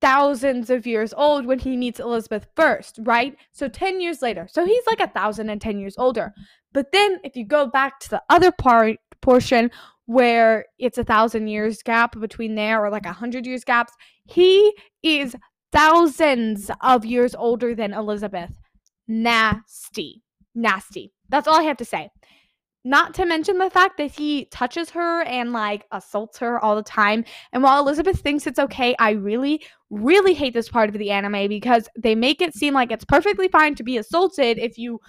thousands 0.00 0.68
of 0.68 0.88
years 0.88 1.14
old 1.16 1.46
when 1.46 1.60
he 1.60 1.76
meets 1.76 2.00
Elizabeth 2.00 2.48
first, 2.56 2.98
right? 3.04 3.36
So 3.52 3.68
10 3.68 4.00
years 4.00 4.22
later. 4.22 4.48
So 4.50 4.66
he's 4.66 4.86
like 4.88 5.00
a 5.00 5.12
thousand 5.12 5.50
and 5.50 5.60
ten 5.60 5.78
years 5.78 5.94
older. 5.98 6.34
But 6.72 6.90
then 6.90 7.20
if 7.22 7.36
you 7.36 7.46
go 7.46 7.68
back 7.68 8.00
to 8.00 8.10
the 8.10 8.22
other 8.28 8.50
part 8.50 8.96
portion 9.20 9.70
where 10.06 10.64
it's 10.78 10.98
a 10.98 11.04
thousand 11.04 11.48
years 11.48 11.82
gap 11.82 12.18
between 12.18 12.54
there 12.54 12.84
or 12.84 12.90
like 12.90 13.06
a 13.06 13.12
hundred 13.12 13.46
years 13.46 13.64
gaps. 13.64 13.92
He 14.24 14.72
is 15.02 15.36
thousands 15.72 16.70
of 16.80 17.04
years 17.04 17.34
older 17.34 17.74
than 17.74 17.92
Elizabeth. 17.92 18.50
Nasty. 19.08 20.22
Nasty. 20.54 21.12
That's 21.28 21.46
all 21.46 21.60
I 21.60 21.64
have 21.64 21.76
to 21.78 21.84
say. 21.84 22.08
Not 22.84 23.14
to 23.14 23.26
mention 23.26 23.58
the 23.58 23.68
fact 23.68 23.98
that 23.98 24.12
he 24.12 24.44
touches 24.46 24.90
her 24.90 25.22
and 25.22 25.52
like 25.52 25.86
assaults 25.90 26.38
her 26.38 26.60
all 26.60 26.76
the 26.76 26.84
time. 26.84 27.24
And 27.52 27.64
while 27.64 27.80
Elizabeth 27.80 28.20
thinks 28.20 28.46
it's 28.46 28.60
okay, 28.60 28.94
I 29.00 29.10
really, 29.10 29.60
really 29.90 30.34
hate 30.34 30.54
this 30.54 30.68
part 30.68 30.88
of 30.88 30.96
the 30.96 31.10
anime 31.10 31.48
because 31.48 31.88
they 31.98 32.14
make 32.14 32.40
it 32.40 32.54
seem 32.54 32.74
like 32.74 32.92
it's 32.92 33.04
perfectly 33.04 33.48
fine 33.48 33.74
to 33.74 33.82
be 33.82 33.96
assaulted 33.96 34.58
if 34.58 34.78
you 34.78 35.00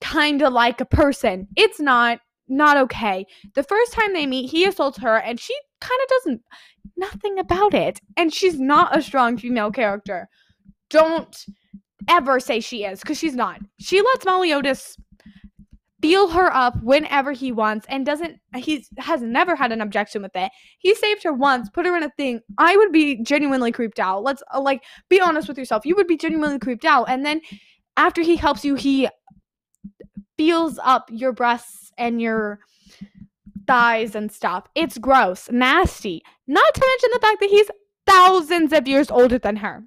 kind 0.00 0.42
of 0.42 0.52
like 0.52 0.80
a 0.80 0.84
person. 0.84 1.46
It's 1.56 1.78
not 1.78 2.18
not 2.48 2.76
okay. 2.76 3.26
The 3.54 3.62
first 3.62 3.92
time 3.92 4.12
they 4.12 4.26
meet, 4.26 4.50
he 4.50 4.64
assaults 4.64 4.98
her 4.98 5.16
and 5.16 5.38
she 5.38 5.54
kind 5.80 6.00
of 6.02 6.08
doesn't 6.08 6.42
nothing 6.96 7.38
about 7.38 7.74
it. 7.74 8.00
And 8.16 8.32
she's 8.32 8.58
not 8.58 8.96
a 8.96 9.02
strong 9.02 9.36
female 9.38 9.70
character. 9.70 10.28
Don't 10.90 11.36
ever 12.08 12.40
say 12.40 12.60
she 12.60 12.84
is 12.84 13.00
because 13.00 13.18
she's 13.18 13.34
not. 13.34 13.60
She 13.78 14.00
lets 14.00 14.24
Meliodas 14.24 14.96
feel 16.02 16.28
her 16.28 16.52
up 16.52 16.82
whenever 16.82 17.30
he 17.30 17.52
wants 17.52 17.86
and 17.88 18.04
doesn't 18.04 18.36
he 18.56 18.84
has 18.98 19.22
never 19.22 19.54
had 19.54 19.70
an 19.70 19.80
objection 19.80 20.20
with 20.20 20.32
it 20.34 20.50
he 20.80 20.96
saved 20.96 21.22
her 21.22 21.32
once 21.32 21.70
put 21.70 21.86
her 21.86 21.96
in 21.96 22.02
a 22.02 22.10
thing 22.16 22.40
i 22.58 22.76
would 22.76 22.90
be 22.90 23.22
genuinely 23.22 23.70
creeped 23.70 24.00
out 24.00 24.24
let's 24.24 24.42
uh, 24.52 24.60
like 24.60 24.82
be 25.08 25.20
honest 25.20 25.46
with 25.46 25.56
yourself 25.56 25.86
you 25.86 25.94
would 25.94 26.08
be 26.08 26.16
genuinely 26.16 26.58
creeped 26.58 26.84
out 26.84 27.04
and 27.08 27.24
then 27.24 27.40
after 27.96 28.20
he 28.20 28.34
helps 28.34 28.64
you 28.64 28.74
he 28.74 29.08
feels 30.36 30.78
up 30.82 31.08
your 31.10 31.32
breasts 31.32 31.92
and 31.98 32.20
your 32.20 32.60
thighs 33.66 34.14
and 34.14 34.30
stuff. 34.32 34.66
It's 34.74 34.98
gross, 34.98 35.48
nasty. 35.50 36.22
Not 36.46 36.74
to 36.74 36.86
mention 36.86 37.10
the 37.12 37.20
fact 37.20 37.40
that 37.40 37.50
he's 37.50 37.70
thousands 38.06 38.72
of 38.72 38.88
years 38.88 39.10
older 39.10 39.38
than 39.38 39.56
her. 39.56 39.84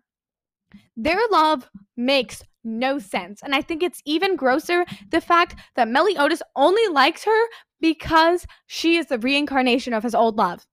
Their 0.95 1.19
love 1.31 1.69
makes 1.97 2.43
no 2.63 2.99
sense. 2.99 3.41
And 3.43 3.53
I 3.53 3.61
think 3.61 3.83
it's 3.83 4.01
even 4.05 4.35
grosser 4.35 4.85
the 5.11 5.21
fact 5.21 5.55
that 5.75 5.87
Meliodas 5.87 6.41
only 6.55 6.87
likes 6.87 7.23
her 7.25 7.43
because 7.79 8.47
she 8.65 8.97
is 8.97 9.07
the 9.07 9.19
reincarnation 9.19 9.93
of 9.93 10.03
his 10.03 10.15
old 10.15 10.37
love. 10.37 10.65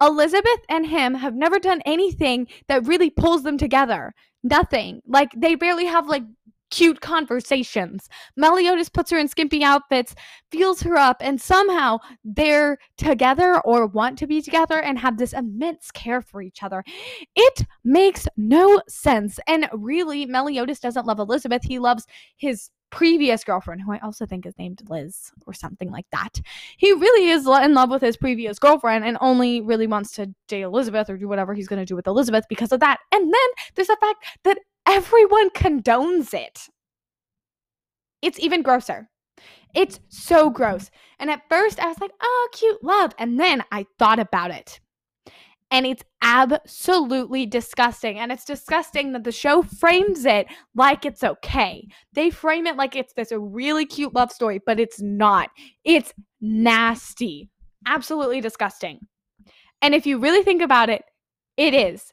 Elizabeth 0.00 0.60
and 0.68 0.86
him 0.86 1.14
have 1.14 1.34
never 1.34 1.58
done 1.58 1.80
anything 1.84 2.46
that 2.68 2.86
really 2.86 3.10
pulls 3.10 3.42
them 3.42 3.58
together. 3.58 4.14
Nothing. 4.44 5.00
Like 5.06 5.30
they 5.36 5.54
barely 5.54 5.86
have 5.86 6.06
like 6.06 6.22
cute 6.70 7.00
conversations. 7.00 8.08
Meliodas 8.36 8.88
puts 8.88 9.10
her 9.10 9.18
in 9.18 9.28
skimpy 9.28 9.62
outfits, 9.62 10.14
feels 10.50 10.82
her 10.82 10.96
up, 10.96 11.18
and 11.20 11.40
somehow 11.40 11.98
they're 12.24 12.78
together 12.96 13.60
or 13.60 13.86
want 13.86 14.18
to 14.18 14.26
be 14.26 14.42
together 14.42 14.80
and 14.80 14.98
have 14.98 15.18
this 15.18 15.32
immense 15.32 15.90
care 15.90 16.20
for 16.20 16.42
each 16.42 16.62
other. 16.62 16.84
It 17.34 17.64
makes 17.84 18.26
no 18.36 18.80
sense. 18.88 19.38
And 19.46 19.68
really, 19.72 20.26
Meliodas 20.26 20.80
doesn't 20.80 21.06
love 21.06 21.18
Elizabeth. 21.18 21.62
He 21.64 21.78
loves 21.78 22.06
his 22.36 22.70
previous 22.90 23.44
girlfriend, 23.44 23.82
who 23.82 23.92
I 23.92 23.98
also 23.98 24.26
think 24.26 24.46
is 24.46 24.56
named 24.58 24.82
Liz 24.88 25.30
or 25.46 25.52
something 25.52 25.90
like 25.90 26.06
that. 26.12 26.40
He 26.76 26.92
really 26.92 27.28
is 27.28 27.46
in 27.46 27.74
love 27.74 27.90
with 27.90 28.02
his 28.02 28.16
previous 28.16 28.58
girlfriend 28.58 29.04
and 29.04 29.18
only 29.20 29.60
really 29.60 29.86
wants 29.86 30.12
to 30.12 30.32
date 30.46 30.62
Elizabeth 30.62 31.10
or 31.10 31.16
do 31.16 31.28
whatever 31.28 31.54
he's 31.54 31.68
going 31.68 31.80
to 31.80 31.86
do 31.86 31.96
with 31.96 32.06
Elizabeth 32.06 32.46
because 32.48 32.72
of 32.72 32.80
that. 32.80 32.98
And 33.12 33.24
then 33.24 33.48
there's 33.74 33.88
the 33.88 33.96
fact 34.00 34.24
that 34.44 34.58
everyone 34.88 35.50
condones 35.50 36.32
it. 36.32 36.68
It's 38.22 38.40
even 38.40 38.62
grosser. 38.62 39.08
It's 39.74 40.00
so 40.08 40.50
gross. 40.50 40.90
And 41.18 41.30
at 41.30 41.48
first 41.48 41.78
I 41.78 41.88
was 41.88 42.00
like, 42.00 42.10
oh, 42.20 42.48
cute 42.52 42.82
love. 42.82 43.12
And 43.18 43.38
then 43.38 43.62
I 43.70 43.86
thought 43.98 44.18
about 44.18 44.50
it. 44.50 44.80
And 45.70 45.84
it's 45.84 46.02
absolutely 46.22 47.44
disgusting. 47.44 48.18
And 48.18 48.32
it's 48.32 48.46
disgusting 48.46 49.12
that 49.12 49.24
the 49.24 49.32
show 49.32 49.62
frames 49.62 50.24
it 50.24 50.46
like 50.74 51.04
it's 51.04 51.22
okay. 51.22 51.86
They 52.14 52.30
frame 52.30 52.66
it 52.66 52.76
like 52.76 52.96
it's 52.96 53.12
this 53.12 53.30
really 53.32 53.84
cute 53.84 54.14
love 54.14 54.32
story, 54.32 54.60
but 54.64 54.80
it's 54.80 55.02
not. 55.02 55.50
It's 55.84 56.14
nasty. 56.40 57.50
Absolutely 57.86 58.40
disgusting. 58.40 59.00
And 59.82 59.94
if 59.94 60.06
you 60.06 60.18
really 60.18 60.42
think 60.42 60.62
about 60.62 60.88
it, 60.88 61.02
it 61.58 61.74
is 61.74 62.12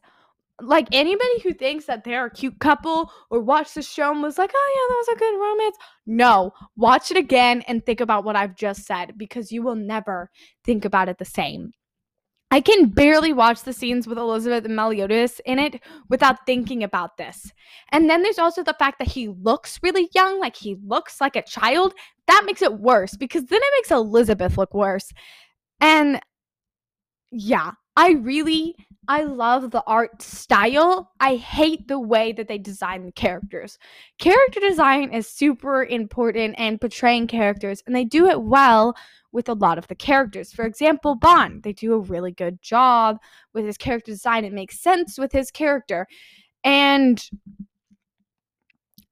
like 0.61 0.87
anybody 0.91 1.39
who 1.43 1.53
thinks 1.53 1.85
that 1.85 2.03
they're 2.03 2.27
a 2.27 2.31
cute 2.31 2.59
couple 2.59 3.11
or 3.29 3.41
watched 3.41 3.75
the 3.75 3.81
show 3.81 4.11
and 4.11 4.21
was 4.21 4.37
like, 4.37 4.51
oh 4.53 4.73
yeah, 4.75 4.93
that 4.93 4.97
was 4.97 5.15
a 5.15 5.19
good 5.19 5.39
romance. 5.41 5.77
No, 6.05 6.51
watch 6.77 7.11
it 7.11 7.17
again 7.17 7.61
and 7.67 7.85
think 7.85 7.99
about 7.99 8.23
what 8.23 8.35
I've 8.35 8.55
just 8.55 8.85
said 8.85 9.17
because 9.17 9.51
you 9.51 9.61
will 9.61 9.75
never 9.75 10.29
think 10.63 10.85
about 10.85 11.09
it 11.09 11.17
the 11.17 11.25
same. 11.25 11.71
I 12.51 12.61
can 12.61 12.89
barely 12.89 13.33
watch 13.33 13.63
the 13.63 13.73
scenes 13.73 14.07
with 14.07 14.17
Elizabeth 14.17 14.63
and 14.63 14.75
Meliodas 14.75 15.41
in 15.45 15.59
it 15.59 15.81
without 16.09 16.45
thinking 16.45 16.83
about 16.83 17.17
this. 17.17 17.51
And 17.91 18.09
then 18.09 18.21
there's 18.21 18.39
also 18.39 18.63
the 18.63 18.75
fact 18.79 18.99
that 18.99 19.09
he 19.09 19.27
looks 19.27 19.79
really 19.83 20.07
young, 20.13 20.39
like 20.39 20.55
he 20.55 20.77
looks 20.85 21.19
like 21.19 21.35
a 21.35 21.41
child. 21.41 21.93
That 22.27 22.43
makes 22.45 22.61
it 22.61 22.79
worse 22.79 23.17
because 23.17 23.45
then 23.45 23.59
it 23.61 23.73
makes 23.75 23.91
Elizabeth 23.91 24.57
look 24.57 24.73
worse. 24.73 25.11
And 25.81 26.21
yeah, 27.31 27.71
I 27.97 28.11
really 28.11 28.75
I 29.07 29.23
love 29.23 29.71
the 29.71 29.83
art 29.85 30.21
style. 30.21 31.11
I 31.19 31.35
hate 31.35 31.87
the 31.87 31.99
way 31.99 32.31
that 32.33 32.47
they 32.47 32.57
design 32.57 33.05
the 33.05 33.11
characters. 33.11 33.77
Character 34.17 34.59
design 34.59 35.13
is 35.13 35.27
super 35.27 35.83
important 35.83 36.55
and 36.57 36.79
portraying 36.79 37.27
characters, 37.27 37.83
and 37.85 37.95
they 37.95 38.05
do 38.05 38.27
it 38.27 38.41
well 38.41 38.95
with 39.31 39.49
a 39.49 39.53
lot 39.53 39.77
of 39.77 39.87
the 39.87 39.95
characters. 39.95 40.53
For 40.53 40.65
example, 40.65 41.15
Bond, 41.15 41.63
they 41.63 41.73
do 41.73 41.93
a 41.93 41.99
really 41.99 42.31
good 42.31 42.61
job 42.61 43.17
with 43.53 43.65
his 43.65 43.77
character 43.77 44.11
design. 44.11 44.45
It 44.45 44.53
makes 44.53 44.81
sense 44.81 45.17
with 45.17 45.31
his 45.31 45.51
character. 45.51 46.07
And 46.63 47.23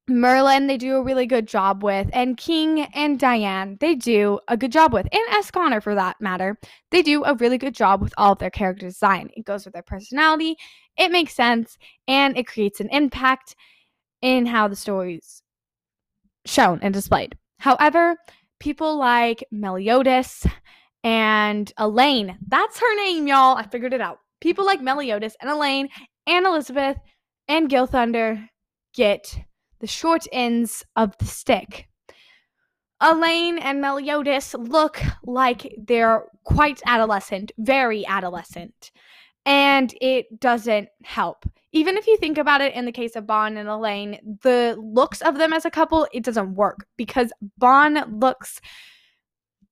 Merlin, 0.09 0.67
they 0.67 0.77
do 0.77 0.97
a 0.97 1.01
really 1.01 1.25
good 1.25 1.47
job 1.47 1.81
with, 1.81 2.09
and 2.11 2.35
King 2.35 2.81
and 2.93 3.17
Diane, 3.17 3.77
they 3.79 3.95
do 3.95 4.39
a 4.49 4.57
good 4.57 4.71
job 4.71 4.91
with, 4.91 5.07
and 5.13 5.43
Escanor 5.43 5.81
for 5.81 5.95
that 5.95 6.19
matter, 6.19 6.57
they 6.91 7.01
do 7.01 7.23
a 7.23 7.35
really 7.35 7.57
good 7.57 7.73
job 7.73 8.01
with 8.01 8.13
all 8.17 8.33
of 8.33 8.39
their 8.39 8.49
character 8.49 8.85
design. 8.85 9.29
It 9.37 9.45
goes 9.45 9.63
with 9.63 9.73
their 9.73 9.81
personality, 9.81 10.57
it 10.97 11.09
makes 11.09 11.33
sense, 11.33 11.77
and 12.05 12.37
it 12.37 12.47
creates 12.47 12.81
an 12.81 12.89
impact 12.89 13.55
in 14.21 14.45
how 14.45 14.67
the 14.67 14.75
story's 14.75 15.41
shown 16.45 16.79
and 16.81 16.93
displayed. 16.93 17.37
However, 17.59 18.17
people 18.59 18.97
like 18.97 19.45
Meliodas 19.51 20.45
and 21.05 21.71
Elaine, 21.77 22.37
that's 22.45 22.79
her 22.79 22.95
name, 22.97 23.27
y'all. 23.27 23.55
I 23.55 23.63
figured 23.63 23.93
it 23.93 24.01
out. 24.01 24.19
People 24.41 24.65
like 24.65 24.81
Meliodas 24.81 25.37
and 25.39 25.49
Elaine 25.49 25.87
and 26.27 26.45
Elizabeth 26.45 26.97
and 27.47 27.69
Gilthunder 27.69 28.49
get 28.93 29.33
the 29.83 29.87
short 29.87 30.25
ends 30.31 30.85
of 30.95 31.13
the 31.17 31.25
stick. 31.25 31.89
Elaine 33.01 33.57
and 33.57 33.81
Meliodas 33.81 34.53
look 34.53 35.01
like 35.25 35.75
they're 35.77 36.23
quite 36.45 36.81
adolescent, 36.85 37.51
very 37.57 38.05
adolescent, 38.05 38.93
and 39.45 39.93
it 39.99 40.39
doesn't 40.39 40.87
help. 41.03 41.45
Even 41.73 41.97
if 41.97 42.07
you 42.07 42.15
think 42.15 42.37
about 42.37 42.61
it 42.61 42.73
in 42.73 42.85
the 42.85 42.93
case 42.93 43.17
of 43.17 43.27
Ban 43.27 43.57
and 43.57 43.67
Elaine, 43.67 44.37
the 44.41 44.77
looks 44.81 45.21
of 45.21 45.37
them 45.37 45.51
as 45.51 45.65
a 45.65 45.69
couple, 45.69 46.07
it 46.13 46.23
doesn't 46.23 46.55
work 46.55 46.87
because 46.95 47.33
Ban 47.57 48.05
looks 48.21 48.61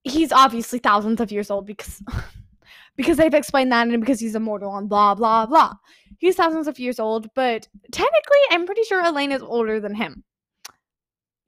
he's 0.04 0.34
obviously 0.34 0.80
thousands 0.80 1.22
of 1.22 1.32
years 1.32 1.50
old 1.50 1.66
because 1.66 2.04
because 2.98 3.16
they've 3.16 3.34
explained 3.34 3.72
that 3.72 3.88
and 3.88 4.02
because 4.02 4.20
he's 4.20 4.36
immortal 4.36 4.76
and 4.76 4.90
blah 4.90 5.16
blah 5.16 5.46
blah. 5.46 5.74
He's 6.22 6.36
thousands 6.36 6.68
of 6.68 6.78
years 6.78 7.00
old, 7.00 7.34
but 7.34 7.68
technically 7.92 8.38
I'm 8.52 8.68
pretty 8.68 8.84
sure 8.84 9.04
Elaine 9.04 9.32
is 9.32 9.42
older 9.42 9.80
than 9.80 9.96
him. 9.96 10.24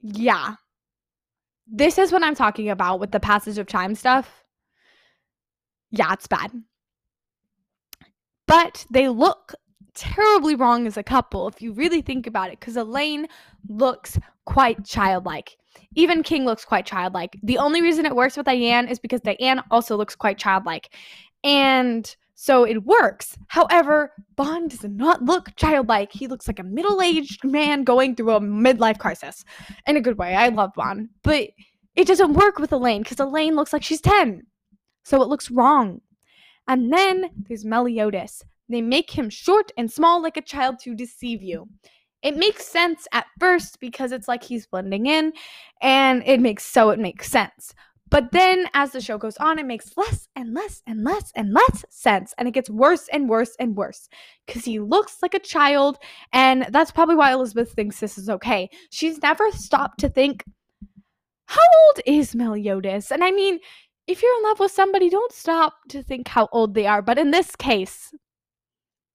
Yeah. 0.02 0.56
This 1.68 1.96
is 1.96 2.10
what 2.10 2.24
I'm 2.24 2.34
talking 2.34 2.68
about 2.68 2.98
with 2.98 3.12
the 3.12 3.20
passage 3.20 3.56
of 3.58 3.68
time 3.68 3.94
stuff. 3.94 4.42
Yeah, 5.92 6.12
it's 6.12 6.26
bad. 6.26 6.50
But 8.48 8.84
they 8.90 9.08
look 9.08 9.54
terribly 9.94 10.56
wrong 10.56 10.88
as 10.88 10.96
a 10.96 11.04
couple 11.04 11.46
if 11.46 11.62
you 11.62 11.72
really 11.72 12.02
think 12.02 12.26
about 12.26 12.50
it 12.50 12.58
because 12.58 12.76
Elaine 12.76 13.28
looks 13.68 14.18
quite 14.44 14.84
childlike. 14.84 15.56
Even 15.94 16.24
King 16.24 16.44
looks 16.44 16.64
quite 16.64 16.84
childlike. 16.84 17.38
The 17.44 17.58
only 17.58 17.80
reason 17.80 18.06
it 18.06 18.16
works 18.16 18.36
with 18.36 18.46
Diane 18.46 18.88
is 18.88 18.98
because 18.98 19.20
Diane 19.20 19.62
also 19.70 19.96
looks 19.96 20.16
quite 20.16 20.36
childlike. 20.36 20.92
And 21.44 22.16
so 22.34 22.64
it 22.64 22.84
works. 22.84 23.36
However, 23.48 24.12
Bond 24.36 24.70
does 24.70 24.84
not 24.84 25.22
look 25.22 25.54
childlike. 25.56 26.12
He 26.12 26.26
looks 26.26 26.48
like 26.48 26.58
a 26.58 26.64
middle 26.64 27.00
aged 27.00 27.44
man 27.44 27.84
going 27.84 28.16
through 28.16 28.32
a 28.32 28.40
midlife 28.40 28.98
crisis 28.98 29.44
in 29.86 29.96
a 29.96 30.00
good 30.00 30.18
way. 30.18 30.34
I 30.34 30.48
love 30.48 30.72
Bond. 30.74 31.10
But 31.22 31.50
it 31.94 32.06
doesn't 32.06 32.34
work 32.34 32.58
with 32.58 32.72
Elaine 32.72 33.02
because 33.02 33.20
Elaine 33.20 33.54
looks 33.54 33.72
like 33.72 33.84
she's 33.84 34.00
10. 34.00 34.42
So 35.04 35.22
it 35.22 35.28
looks 35.28 35.50
wrong. 35.50 36.00
And 36.66 36.92
then 36.92 37.30
there's 37.48 37.64
Meliodas. 37.64 38.42
They 38.68 38.82
make 38.82 39.10
him 39.10 39.30
short 39.30 39.70
and 39.76 39.90
small 39.90 40.22
like 40.22 40.36
a 40.36 40.42
child 40.42 40.78
to 40.80 40.94
deceive 40.94 41.42
you. 41.42 41.68
It 42.22 42.36
makes 42.36 42.66
sense 42.66 43.06
at 43.12 43.26
first 43.38 43.78
because 43.80 44.10
it's 44.10 44.28
like 44.28 44.42
he's 44.42 44.66
blending 44.66 45.06
in 45.06 45.34
and 45.82 46.22
it 46.24 46.40
makes 46.40 46.64
so 46.64 46.88
it 46.88 46.98
makes 46.98 47.30
sense. 47.30 47.74
But 48.14 48.30
then 48.30 48.68
as 48.74 48.92
the 48.92 49.00
show 49.00 49.18
goes 49.18 49.36
on, 49.38 49.58
it 49.58 49.66
makes 49.66 49.96
less 49.96 50.28
and 50.36 50.54
less 50.54 50.84
and 50.86 51.02
less 51.02 51.32
and 51.34 51.52
less 51.52 51.84
sense. 51.90 52.32
And 52.38 52.46
it 52.46 52.52
gets 52.52 52.70
worse 52.70 53.08
and 53.12 53.28
worse 53.28 53.56
and 53.58 53.76
worse 53.76 54.08
because 54.46 54.64
he 54.64 54.78
looks 54.78 55.16
like 55.20 55.34
a 55.34 55.40
child. 55.40 55.98
And 56.32 56.64
that's 56.70 56.92
probably 56.92 57.16
why 57.16 57.32
Elizabeth 57.32 57.72
thinks 57.72 57.98
this 57.98 58.16
is 58.16 58.30
okay. 58.30 58.70
She's 58.90 59.20
never 59.20 59.50
stopped 59.50 59.98
to 59.98 60.08
think, 60.08 60.44
how 61.46 61.60
old 61.60 62.02
is 62.06 62.36
Meliodas? 62.36 63.10
And 63.10 63.24
I 63.24 63.32
mean, 63.32 63.58
if 64.06 64.22
you're 64.22 64.36
in 64.36 64.44
love 64.44 64.60
with 64.60 64.70
somebody, 64.70 65.10
don't 65.10 65.32
stop 65.32 65.74
to 65.88 66.00
think 66.00 66.28
how 66.28 66.48
old 66.52 66.74
they 66.74 66.86
are. 66.86 67.02
But 67.02 67.18
in 67.18 67.32
this 67.32 67.56
case, 67.56 68.14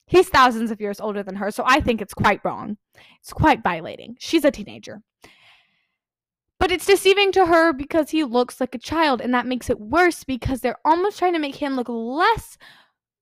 he's 0.08 0.28
thousands 0.28 0.72
of 0.72 0.82
years 0.82 1.00
older 1.00 1.24
than 1.24 1.38
her. 1.38 1.52
So 1.52 1.64
I 1.66 1.80
think 1.80 2.02
it's 2.02 2.14
quite 2.14 2.42
wrong. 2.44 2.76
It's 3.22 3.32
quite 3.32 3.64
violating. 3.64 4.18
She's 4.20 4.44
a 4.44 4.52
teenager. 4.52 5.04
But 6.70 6.76
it's 6.76 6.86
deceiving 6.86 7.32
to 7.32 7.48
her 7.48 7.74
because 7.74 8.12
he 8.12 8.24
looks 8.24 8.62
like 8.62 8.76
a 8.76 8.78
child, 8.78 9.22
and 9.22 9.34
that 9.34 9.48
makes 9.48 9.72
it 9.72 9.80
worse 9.80 10.24
because 10.24 10.62
they're 10.62 10.78
almost 10.86 11.18
trying 11.18 11.34
to 11.34 11.40
make 11.40 11.56
him 11.56 11.76
look 11.76 11.90
less 11.90 12.60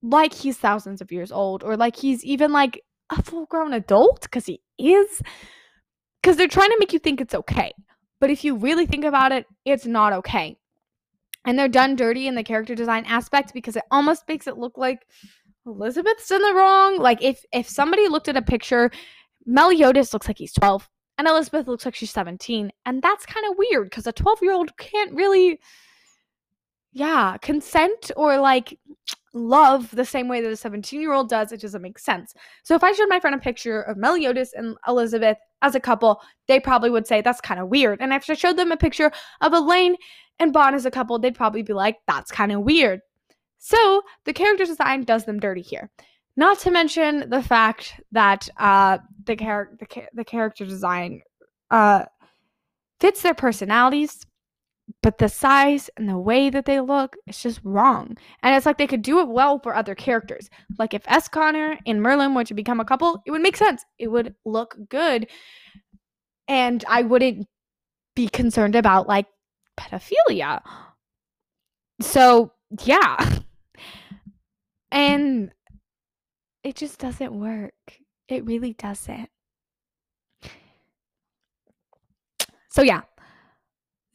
like 0.01 0.33
he's 0.33 0.57
thousands 0.57 0.99
of 0.99 1.13
years 1.13 1.31
old 1.31 1.63
or 1.63 1.77
like 1.77 1.95
he's 1.95 2.25
even 2.25 2.51
like 2.51 2.83
a 3.09 3.23
full 3.23 3.45
grown 3.45 3.71
adult 3.71 4.23
because 4.23 4.47
he 4.47 4.59
is. 4.77 5.21
Because 6.21 6.35
they're 6.35 6.49
trying 6.49 6.71
to 6.71 6.77
make 6.77 6.91
you 6.91 6.99
think 6.99 7.21
it's 7.21 7.33
okay. 7.33 7.71
But 8.19 8.31
if 8.31 8.43
you 8.43 8.57
really 8.57 8.85
think 8.85 9.05
about 9.05 9.31
it, 9.31 9.45
it's 9.63 9.85
not 9.85 10.11
okay. 10.11 10.57
And 11.45 11.57
they're 11.57 11.69
done 11.69 11.95
dirty 11.95 12.27
in 12.27 12.35
the 12.35 12.43
character 12.43 12.75
design 12.75 13.05
aspect 13.05 13.53
because 13.53 13.77
it 13.77 13.83
almost 13.91 14.27
makes 14.27 14.47
it 14.47 14.57
look 14.57 14.77
like 14.77 15.07
Elizabeth's 15.65 16.31
in 16.31 16.41
the 16.41 16.53
wrong. 16.53 16.99
Like 16.99 17.23
if 17.23 17.45
if 17.53 17.69
somebody 17.69 18.09
looked 18.09 18.27
at 18.27 18.35
a 18.35 18.41
picture, 18.41 18.91
Meliodas 19.45 20.11
looks 20.11 20.27
like 20.27 20.37
he's 20.37 20.51
12 20.51 20.89
and 21.17 21.27
Elizabeth 21.27 21.67
looks 21.67 21.85
like 21.85 21.95
she's 21.95 22.11
17. 22.11 22.71
And 22.85 23.01
that's 23.01 23.25
kind 23.25 23.45
of 23.49 23.57
weird 23.57 23.89
because 23.89 24.07
a 24.07 24.11
12 24.11 24.39
year 24.41 24.53
old 24.53 24.75
can't 24.77 25.13
really, 25.13 25.59
yeah, 26.93 27.37
consent 27.41 28.11
or 28.15 28.39
like 28.39 28.77
love 29.33 29.91
the 29.91 30.05
same 30.05 30.27
way 30.27 30.41
that 30.41 30.51
a 30.51 30.55
17 30.55 30.99
year 30.99 31.13
old 31.13 31.29
does. 31.29 31.51
It 31.51 31.61
doesn't 31.61 31.81
make 31.81 31.99
sense. 31.99 32.33
So 32.63 32.75
if 32.75 32.83
I 32.83 32.91
showed 32.91 33.09
my 33.09 33.19
friend 33.19 33.35
a 33.35 33.39
picture 33.39 33.81
of 33.81 33.97
Meliodas 33.97 34.53
and 34.53 34.75
Elizabeth 34.87 35.37
as 35.61 35.75
a 35.75 35.79
couple, 35.79 36.21
they 36.47 36.59
probably 36.59 36.89
would 36.89 37.07
say 37.07 37.21
that's 37.21 37.41
kind 37.41 37.59
of 37.59 37.69
weird. 37.69 38.01
And 38.01 38.13
if 38.13 38.29
I 38.29 38.33
showed 38.33 38.57
them 38.57 38.71
a 38.71 38.77
picture 38.77 39.11
of 39.41 39.53
Elaine 39.53 39.95
and 40.39 40.53
Ban 40.53 40.75
as 40.75 40.85
a 40.85 40.91
couple, 40.91 41.17
they'd 41.19 41.35
probably 41.35 41.63
be 41.63 41.73
like, 41.73 41.97
that's 42.07 42.31
kind 42.31 42.51
of 42.51 42.61
weird. 42.61 43.01
So 43.57 44.03
the 44.25 44.33
character 44.33 44.65
design 44.65 45.03
does 45.03 45.25
them 45.25 45.39
dirty 45.39 45.61
here. 45.61 45.89
Not 46.37 46.59
to 46.59 46.71
mention 46.71 47.29
the 47.29 47.41
fact 47.41 47.99
that 48.11 48.47
uh, 48.57 48.99
the, 49.25 49.35
char- 49.35 49.71
the, 49.79 49.85
ca- 49.87 50.07
the 50.13 50.23
character 50.23 50.65
design 50.65 51.21
uh, 51.71 52.05
fits 52.99 53.23
their 53.23 53.33
personalities, 53.33 54.23
but 55.01 55.17
the 55.17 55.29
size 55.29 55.89
and 55.97 56.07
the 56.07 56.17
way 56.17 56.51
that 56.51 56.65
they 56.65 56.79
look 56.79 57.15
is 57.25 57.41
just 57.41 57.59
wrong. 57.63 58.15
And 58.43 58.55
it's 58.55 58.67
like 58.67 58.77
they 58.77 58.85
could 58.85 59.01
do 59.01 59.19
it 59.19 59.27
well 59.27 59.59
for 59.59 59.75
other 59.75 59.95
characters. 59.95 60.47
Like 60.77 60.93
if 60.93 61.03
Escanor 61.05 61.77
and 61.87 62.03
Merlin 62.03 62.35
were 62.35 62.43
to 62.43 62.53
become 62.53 62.79
a 62.79 62.85
couple, 62.85 63.21
it 63.25 63.31
would 63.31 63.41
make 63.41 63.57
sense. 63.57 63.83
It 63.97 64.07
would 64.07 64.35
look 64.45 64.77
good. 64.89 65.27
And 66.47 66.85
I 66.87 67.01
wouldn't 67.01 67.47
be 68.15 68.29
concerned 68.29 68.75
about 68.75 69.07
like 69.07 69.25
pedophilia. 69.77 70.61
So, 71.99 72.53
yeah. 72.83 73.39
And 74.89 75.51
it 76.67 76.75
just 76.75 76.99
doesn't 76.99 77.31
work. 77.31 77.99
It 78.27 78.45
really 78.45 78.73
doesn't. 78.73 79.29
So, 82.69 82.81
yeah, 82.81 83.03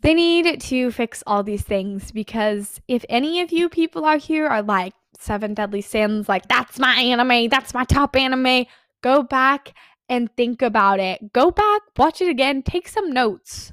they 0.02 0.12
need 0.12 0.60
to 0.60 0.90
fix 0.90 1.22
all 1.26 1.42
these 1.42 1.62
things 1.62 2.12
because 2.12 2.80
if 2.86 3.04
any 3.08 3.40
of 3.40 3.50
you 3.50 3.70
people 3.70 4.04
out 4.04 4.20
here 4.20 4.46
are 4.46 4.62
like 4.62 4.92
Seven 5.18 5.54
Deadly 5.54 5.80
Sins, 5.80 6.28
like 6.28 6.46
that's 6.46 6.78
my 6.78 6.94
anime, 6.94 7.48
that's 7.48 7.72
my 7.72 7.84
top 7.84 8.14
anime, 8.16 8.66
go 9.00 9.22
back 9.22 9.72
and 10.10 10.28
think 10.36 10.60
about 10.60 11.00
it. 11.00 11.32
Go 11.32 11.50
back, 11.50 11.80
watch 11.96 12.20
it 12.20 12.28
again, 12.28 12.62
take 12.62 12.86
some 12.86 13.10
notes. 13.10 13.72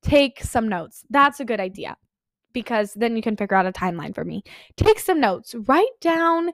Take 0.00 0.42
some 0.42 0.68
notes. 0.68 1.04
That's 1.10 1.40
a 1.40 1.44
good 1.44 1.60
idea 1.60 1.96
because 2.52 2.94
then 2.94 3.16
you 3.16 3.22
can 3.22 3.36
figure 3.36 3.56
out 3.56 3.66
a 3.66 3.72
timeline 3.72 4.14
for 4.14 4.24
me. 4.24 4.44
Take 4.76 5.00
some 5.00 5.20
notes, 5.20 5.54
write 5.66 6.00
down 6.00 6.52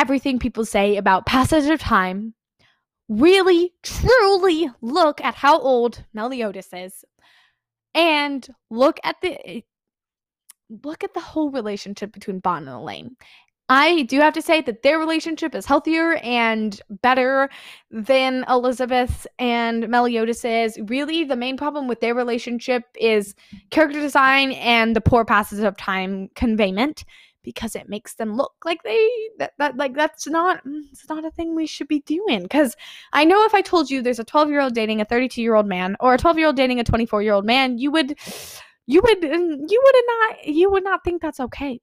everything 0.00 0.38
people 0.38 0.64
say 0.64 0.96
about 0.96 1.26
passage 1.26 1.68
of 1.68 1.78
time, 1.78 2.32
really, 3.10 3.74
truly 3.82 4.70
look 4.80 5.20
at 5.20 5.34
how 5.34 5.60
old 5.60 6.02
Meliodas 6.14 6.68
is, 6.72 7.04
and 7.94 8.48
look 8.70 8.98
at 9.04 9.16
the 9.20 9.62
look 10.84 11.04
at 11.04 11.12
the 11.12 11.20
whole 11.20 11.50
relationship 11.50 12.12
between 12.12 12.38
Bond 12.38 12.66
and 12.66 12.76
Elaine. 12.76 13.16
I 13.68 14.02
do 14.02 14.20
have 14.20 14.34
to 14.34 14.42
say 14.42 14.62
that 14.62 14.82
their 14.82 14.98
relationship 14.98 15.54
is 15.54 15.66
healthier 15.66 16.14
and 16.22 16.80
better 17.02 17.50
than 17.90 18.44
Elizabeth 18.48 19.26
and 19.38 19.84
Meliodas's. 19.84 20.78
Really, 20.88 21.24
the 21.24 21.36
main 21.36 21.56
problem 21.56 21.86
with 21.86 22.00
their 22.00 22.14
relationship 22.14 22.84
is 22.98 23.34
character 23.70 24.00
design 24.00 24.52
and 24.52 24.96
the 24.96 25.00
poor 25.00 25.24
passage 25.24 25.62
of 25.62 25.76
time 25.76 26.30
conveyment 26.34 27.04
because 27.42 27.74
it 27.74 27.88
makes 27.88 28.14
them 28.14 28.36
look 28.36 28.52
like 28.64 28.82
they 28.82 29.08
that, 29.38 29.52
that 29.58 29.76
like 29.76 29.94
that's 29.94 30.26
not 30.26 30.64
mm, 30.64 30.82
it's 30.92 31.08
not 31.08 31.24
a 31.24 31.30
thing 31.30 31.54
we 31.54 31.66
should 31.66 31.88
be 31.88 32.00
doing 32.00 32.42
because 32.42 32.76
i 33.12 33.24
know 33.24 33.44
if 33.44 33.54
i 33.54 33.60
told 33.60 33.90
you 33.90 34.02
there's 34.02 34.18
a 34.18 34.24
12 34.24 34.50
year 34.50 34.60
old 34.60 34.74
dating 34.74 35.00
a 35.00 35.04
32 35.04 35.42
year 35.42 35.54
old 35.54 35.66
man 35.66 35.96
or 36.00 36.14
a 36.14 36.18
12 36.18 36.38
year 36.38 36.46
old 36.46 36.56
dating 36.56 36.80
a 36.80 36.84
24 36.84 37.22
year 37.22 37.32
old 37.32 37.46
man 37.46 37.78
you 37.78 37.90
would 37.90 38.18
you 38.86 39.00
would 39.02 39.20
mm, 39.22 39.56
you 39.68 39.82
would 39.84 40.04
not 40.06 40.46
you 40.46 40.70
would 40.70 40.84
not 40.84 41.02
think 41.04 41.22
that's 41.22 41.40
okay 41.40 41.80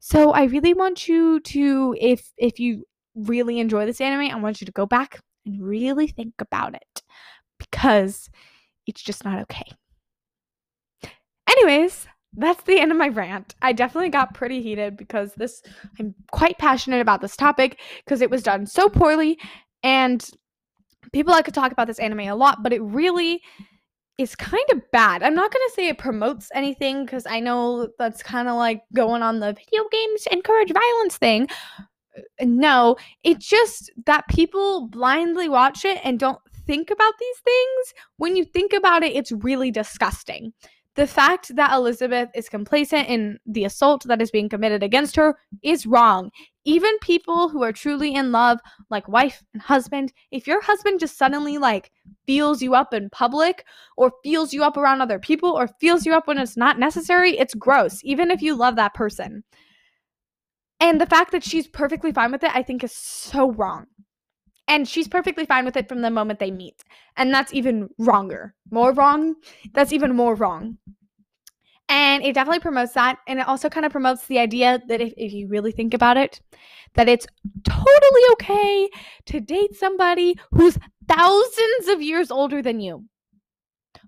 so 0.00 0.32
i 0.32 0.44
really 0.44 0.74
want 0.74 1.08
you 1.08 1.40
to 1.40 1.96
if 2.00 2.32
if 2.36 2.58
you 2.58 2.84
really 3.14 3.60
enjoy 3.60 3.86
this 3.86 4.00
anime 4.00 4.30
i 4.30 4.40
want 4.40 4.60
you 4.60 4.64
to 4.64 4.72
go 4.72 4.86
back 4.86 5.20
and 5.44 5.62
really 5.62 6.06
think 6.06 6.34
about 6.38 6.74
it 6.74 7.02
because 7.58 8.30
it's 8.86 9.02
just 9.02 9.24
not 9.24 9.40
okay. 9.40 9.64
Anyways, 11.48 12.06
that's 12.34 12.62
the 12.64 12.80
end 12.80 12.90
of 12.90 12.98
my 12.98 13.08
rant. 13.08 13.54
I 13.62 13.72
definitely 13.72 14.08
got 14.08 14.34
pretty 14.34 14.62
heated 14.62 14.96
because 14.96 15.34
this 15.34 15.62
I'm 15.98 16.14
quite 16.30 16.58
passionate 16.58 17.00
about 17.00 17.20
this 17.20 17.36
topic 17.36 17.80
because 18.04 18.22
it 18.22 18.30
was 18.30 18.42
done 18.42 18.66
so 18.66 18.88
poorly 18.88 19.38
and 19.82 20.28
people 21.12 21.32
like 21.32 21.44
to 21.44 21.52
talk 21.52 21.72
about 21.72 21.86
this 21.86 21.98
anime 21.98 22.20
a 22.20 22.34
lot, 22.34 22.62
but 22.62 22.72
it 22.72 22.82
really 22.82 23.42
is 24.18 24.34
kind 24.34 24.64
of 24.72 24.80
bad. 24.92 25.22
I'm 25.22 25.34
not 25.34 25.52
going 25.52 25.66
to 25.68 25.74
say 25.74 25.88
it 25.88 25.98
promotes 25.98 26.50
anything 26.54 27.04
because 27.04 27.26
I 27.26 27.40
know 27.40 27.88
that's 27.98 28.22
kind 28.22 28.48
of 28.48 28.56
like 28.56 28.82
going 28.94 29.22
on 29.22 29.40
the 29.40 29.52
video 29.52 29.84
games 29.90 30.26
encourage 30.30 30.72
violence 30.72 31.16
thing. 31.16 31.48
Uh, 32.16 32.44
no, 32.44 32.96
it's 33.24 33.46
just 33.46 33.90
that 34.06 34.28
people 34.28 34.88
blindly 34.88 35.48
watch 35.48 35.84
it 35.84 35.98
and 36.04 36.18
don't 36.18 36.38
think 36.66 36.90
about 36.90 37.14
these 37.18 37.38
things. 37.44 37.94
When 38.18 38.36
you 38.36 38.44
think 38.44 38.72
about 38.72 39.02
it, 39.02 39.16
it's 39.16 39.32
really 39.32 39.70
disgusting. 39.70 40.52
The 40.94 41.06
fact 41.06 41.56
that 41.56 41.72
Elizabeth 41.72 42.28
is 42.34 42.50
complacent 42.50 43.08
in 43.08 43.38
the 43.46 43.64
assault 43.64 44.04
that 44.04 44.20
is 44.20 44.30
being 44.30 44.50
committed 44.50 44.82
against 44.82 45.16
her 45.16 45.38
is 45.62 45.86
wrong. 45.86 46.30
Even 46.64 46.98
people 47.00 47.48
who 47.48 47.62
are 47.62 47.72
truly 47.72 48.14
in 48.14 48.30
love, 48.30 48.60
like 48.90 49.08
wife 49.08 49.42
and 49.54 49.62
husband, 49.62 50.12
if 50.30 50.46
your 50.46 50.60
husband 50.60 51.00
just 51.00 51.16
suddenly 51.16 51.56
like 51.56 51.90
feels 52.26 52.60
you 52.60 52.74
up 52.74 52.92
in 52.92 53.08
public 53.08 53.64
or 53.96 54.12
feels 54.22 54.52
you 54.52 54.62
up 54.62 54.76
around 54.76 55.00
other 55.00 55.18
people 55.18 55.50
or 55.50 55.66
feels 55.80 56.04
you 56.04 56.12
up 56.12 56.26
when 56.26 56.36
it's 56.36 56.58
not 56.58 56.78
necessary, 56.78 57.38
it's 57.38 57.54
gross, 57.54 58.00
even 58.04 58.30
if 58.30 58.42
you 58.42 58.54
love 58.54 58.76
that 58.76 58.92
person. 58.92 59.44
And 60.78 61.00
the 61.00 61.06
fact 61.06 61.32
that 61.32 61.44
she's 61.44 61.68
perfectly 61.68 62.12
fine 62.12 62.32
with 62.32 62.44
it, 62.44 62.54
I 62.54 62.62
think 62.62 62.84
is 62.84 62.92
so 62.92 63.50
wrong. 63.52 63.86
And 64.72 64.88
she's 64.88 65.06
perfectly 65.06 65.44
fine 65.44 65.66
with 65.66 65.76
it 65.76 65.86
from 65.86 66.00
the 66.00 66.08
moment 66.08 66.38
they 66.38 66.50
meet. 66.50 66.82
And 67.18 67.30
that's 67.30 67.52
even 67.52 67.90
wronger. 67.98 68.54
More 68.70 68.94
wrong? 68.94 69.34
That's 69.74 69.92
even 69.92 70.16
more 70.16 70.34
wrong. 70.34 70.78
And 71.90 72.24
it 72.24 72.32
definitely 72.32 72.60
promotes 72.60 72.94
that. 72.94 73.18
And 73.28 73.38
it 73.38 73.46
also 73.46 73.68
kind 73.68 73.84
of 73.84 73.92
promotes 73.92 74.26
the 74.28 74.38
idea 74.38 74.80
that 74.88 75.02
if, 75.02 75.12
if 75.18 75.30
you 75.34 75.46
really 75.46 75.72
think 75.72 75.92
about 75.92 76.16
it, 76.16 76.40
that 76.94 77.06
it's 77.06 77.26
totally 77.64 78.22
okay 78.32 78.88
to 79.26 79.40
date 79.40 79.76
somebody 79.76 80.38
who's 80.52 80.78
thousands 81.06 81.88
of 81.88 82.00
years 82.00 82.30
older 82.30 82.62
than 82.62 82.80
you. 82.80 83.04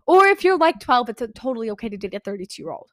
Or 0.06 0.28
if 0.28 0.44
you're 0.44 0.56
like 0.56 0.80
12, 0.80 1.10
it's 1.10 1.22
totally 1.34 1.68
okay 1.72 1.90
to 1.90 1.98
date 1.98 2.14
a 2.14 2.20
32 2.20 2.62
year 2.62 2.72
old. 2.72 2.88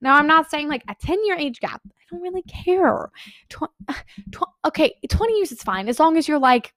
Now, 0.00 0.16
I'm 0.16 0.26
not 0.26 0.50
saying 0.50 0.66
like 0.66 0.82
a 0.88 0.96
10 1.00 1.24
year 1.24 1.36
age 1.36 1.60
gap. 1.60 1.82
I 1.86 2.02
don't 2.10 2.20
really 2.20 2.42
care. 2.42 3.10
Tw- 3.48 3.70
tw- 4.32 4.66
okay, 4.66 4.96
20 5.08 5.34
years 5.34 5.52
is 5.52 5.62
fine 5.62 5.88
as 5.88 6.00
long 6.00 6.16
as 6.16 6.26
you're 6.26 6.40
like 6.40 6.74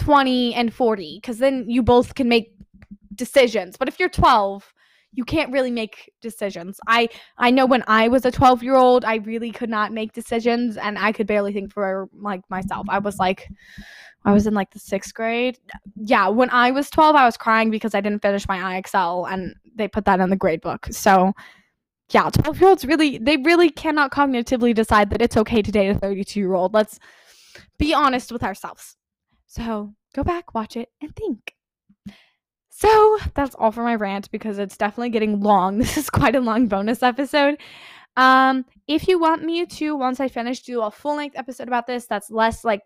20 0.00 0.54
and 0.54 0.72
40 0.72 1.18
because 1.20 1.38
then 1.38 1.68
you 1.68 1.82
both 1.82 2.14
can 2.14 2.28
make 2.28 2.54
decisions. 3.14 3.76
But 3.76 3.86
if 3.86 4.00
you're 4.00 4.08
12, 4.08 4.72
you 5.12 5.24
can't 5.24 5.52
really 5.52 5.70
make 5.70 6.10
decisions. 6.20 6.80
I 6.86 7.08
I 7.36 7.50
know 7.50 7.66
when 7.66 7.84
I 7.86 8.08
was 8.08 8.24
a 8.24 8.30
12 8.30 8.62
year 8.62 8.76
old, 8.76 9.04
I 9.04 9.16
really 9.16 9.50
could 9.50 9.68
not 9.68 9.92
make 9.92 10.12
decisions, 10.12 10.76
and 10.76 10.98
I 10.98 11.12
could 11.12 11.26
barely 11.26 11.52
think 11.52 11.72
for 11.72 12.08
like 12.14 12.42
myself. 12.48 12.86
I 12.88 12.98
was 12.98 13.18
like, 13.18 13.48
I 14.24 14.32
was 14.32 14.46
in 14.46 14.54
like 14.54 14.70
the 14.70 14.78
sixth 14.78 15.12
grade. 15.14 15.58
Yeah, 15.96 16.28
when 16.28 16.50
I 16.50 16.70
was 16.70 16.90
12, 16.90 17.16
I 17.16 17.26
was 17.26 17.36
crying 17.36 17.70
because 17.70 17.94
I 17.94 18.00
didn't 18.00 18.22
finish 18.22 18.48
my 18.48 18.80
IXL, 18.80 19.30
and 19.30 19.54
they 19.74 19.88
put 19.88 20.04
that 20.06 20.20
in 20.20 20.30
the 20.30 20.36
grade 20.36 20.60
book. 20.60 20.86
So. 20.90 21.32
Yeah, 22.12 22.28
12 22.28 22.60
year 22.60 22.68
olds 22.70 22.84
really, 22.84 23.18
they 23.18 23.36
really 23.36 23.70
cannot 23.70 24.10
cognitively 24.10 24.74
decide 24.74 25.10
that 25.10 25.22
it's 25.22 25.36
okay 25.36 25.62
to 25.62 25.70
date 25.70 25.90
a 25.90 25.94
32 25.94 26.40
year 26.40 26.54
old. 26.54 26.74
Let's 26.74 26.98
be 27.78 27.94
honest 27.94 28.32
with 28.32 28.42
ourselves. 28.42 28.96
So 29.50 29.92
go 30.14 30.22
back, 30.22 30.54
watch 30.54 30.76
it, 30.76 30.90
and 31.02 31.14
think. 31.16 31.56
So 32.68 33.18
that's 33.34 33.56
all 33.56 33.72
for 33.72 33.82
my 33.82 33.96
rant 33.96 34.30
because 34.30 34.60
it's 34.60 34.76
definitely 34.76 35.10
getting 35.10 35.40
long. 35.40 35.78
This 35.80 35.96
is 35.96 36.08
quite 36.08 36.36
a 36.36 36.40
long 36.40 36.68
bonus 36.68 37.02
episode. 37.02 37.58
Um, 38.16 38.64
if 38.86 39.08
you 39.08 39.18
want 39.18 39.42
me 39.42 39.66
to, 39.66 39.96
once 39.96 40.20
I 40.20 40.28
finish, 40.28 40.60
do 40.60 40.82
a 40.82 40.90
full 40.92 41.16
length 41.16 41.36
episode 41.36 41.66
about 41.66 41.88
this, 41.88 42.06
that's 42.06 42.30
less 42.30 42.64
like 42.64 42.82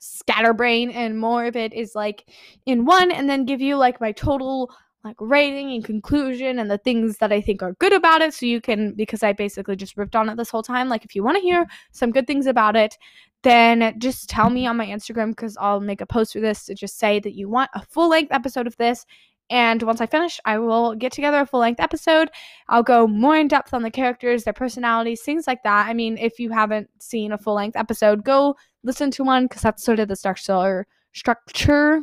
scatterbrain 0.00 0.90
and 0.90 1.16
more 1.16 1.44
of 1.44 1.54
it 1.54 1.72
is 1.72 1.94
like 1.94 2.28
in 2.66 2.84
one, 2.84 3.12
and 3.12 3.30
then 3.30 3.44
give 3.44 3.60
you 3.60 3.76
like 3.76 4.00
my 4.00 4.10
total 4.10 4.74
like 5.04 5.16
rating 5.20 5.70
and 5.74 5.84
conclusion 5.84 6.58
and 6.58 6.68
the 6.68 6.78
things 6.78 7.18
that 7.18 7.30
I 7.30 7.40
think 7.40 7.62
are 7.62 7.74
good 7.74 7.92
about 7.92 8.20
it. 8.20 8.34
So 8.34 8.46
you 8.46 8.60
can, 8.60 8.94
because 8.94 9.22
I 9.22 9.32
basically 9.32 9.76
just 9.76 9.96
ripped 9.96 10.16
on 10.16 10.28
it 10.28 10.36
this 10.36 10.50
whole 10.50 10.62
time. 10.62 10.88
Like, 10.88 11.04
if 11.04 11.14
you 11.14 11.22
want 11.22 11.36
to 11.36 11.42
hear 11.42 11.66
some 11.92 12.10
good 12.10 12.26
things 12.26 12.46
about 12.46 12.74
it, 12.74 12.96
then 13.44 13.94
just 13.98 14.28
tell 14.28 14.50
me 14.50 14.66
on 14.66 14.76
my 14.76 14.86
Instagram 14.86 15.30
because 15.30 15.56
I'll 15.60 15.80
make 15.80 16.00
a 16.00 16.06
post 16.06 16.32
for 16.32 16.40
this 16.40 16.64
to 16.64 16.74
just 16.74 16.98
say 16.98 17.20
that 17.20 17.34
you 17.34 17.48
want 17.48 17.70
a 17.74 17.82
full 17.82 18.08
length 18.08 18.32
episode 18.32 18.66
of 18.66 18.76
this. 18.76 19.06
And 19.50 19.82
once 19.82 20.00
I 20.00 20.06
finish, 20.06 20.40
I 20.44 20.58
will 20.58 20.94
get 20.94 21.12
together 21.12 21.38
a 21.38 21.46
full 21.46 21.60
length 21.60 21.78
episode. 21.78 22.30
I'll 22.68 22.82
go 22.82 23.06
more 23.06 23.36
in 23.36 23.46
depth 23.46 23.72
on 23.72 23.82
the 23.82 23.90
characters, 23.90 24.42
their 24.42 24.52
personalities, 24.54 25.22
things 25.22 25.46
like 25.46 25.62
that. 25.62 25.86
I 25.86 25.94
mean, 25.94 26.18
if 26.18 26.40
you 26.40 26.50
haven't 26.50 26.88
seen 26.98 27.30
a 27.30 27.38
full 27.38 27.54
length 27.54 27.76
episode, 27.76 28.24
go 28.24 28.56
listen 28.82 29.10
to 29.12 29.24
one 29.24 29.44
because 29.44 29.62
that's 29.62 29.84
sort 29.84 30.00
of 30.00 30.08
the 30.08 30.16
structure 30.16 30.86
structure 31.12 32.02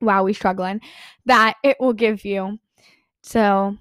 wow, 0.00 0.22
we 0.22 0.32
struggling, 0.32 0.80
that 1.26 1.56
it 1.62 1.76
will 1.80 1.92
give 1.92 2.24
you. 2.24 2.58
So, 3.22 3.76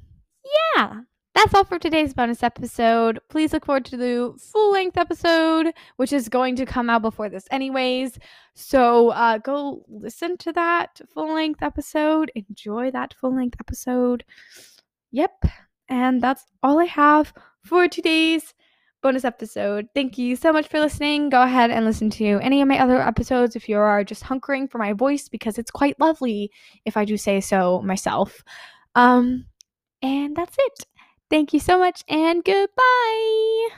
yeah, 0.76 1.02
that's 1.38 1.54
all 1.54 1.64
for 1.64 1.78
today's 1.78 2.16
bonus 2.16 2.42
episode. 2.42 3.20
Please 3.30 3.54
look 3.54 3.64
forward 3.64 3.86
to 3.86 3.96
the 3.96 4.34
full 4.40 4.72
length 4.72 4.98
episode, 4.98 5.72
which 5.98 6.12
is 6.12 6.30
going 6.30 6.56
to 6.56 6.66
come 6.66 6.90
out 6.90 7.04
before 7.04 7.30
this, 7.30 7.46
anyways. 7.52 8.18
So, 8.56 9.10
uh, 9.10 9.38
go 9.38 9.84
listen 9.88 10.38
to 10.38 10.52
that 10.54 11.00
full 11.14 11.32
length 11.32 11.62
episode. 11.62 12.32
Enjoy 12.34 12.90
that 12.90 13.14
full 13.14 13.36
length 13.36 13.58
episode. 13.60 14.26
Yep. 15.12 15.46
And 15.90 16.24
that's 16.24 16.44
all 16.64 16.80
I 16.80 16.86
have 16.86 17.32
for 17.62 17.88
today's 17.88 18.56
bonus 19.04 19.24
episode. 19.24 19.90
Thank 19.94 20.18
you 20.18 20.36
so 20.36 20.52
much 20.52 20.68
for 20.68 20.80
listening. 20.80 21.30
Go 21.30 21.44
ahead 21.44 21.70
and 21.70 21.86
listen 21.86 22.10
to 22.12 22.40
any 22.42 22.64
of 22.64 22.68
my 22.68 22.80
other 22.80 23.00
episodes 23.00 23.56
if 23.56 23.70
you 23.70 23.78
are 23.78 24.04
just 24.04 24.24
hunkering 24.24 24.72
for 24.72 24.80
my 24.80 24.94
voice 24.94 25.30
because 25.30 25.60
it's 25.60 25.70
quite 25.70 26.00
lovely 26.00 26.50
if 26.84 26.98
I 26.98 27.06
do 27.06 27.16
say 27.16 27.42
so 27.42 27.84
myself. 27.84 28.44
Um 28.96 29.46
and 30.02 30.36
that's 30.36 30.56
it. 30.58 30.86
Thank 31.30 31.54
you 31.54 31.60
so 31.60 31.80
much 31.80 32.04
and 32.10 32.44
goodbye. 32.44 33.70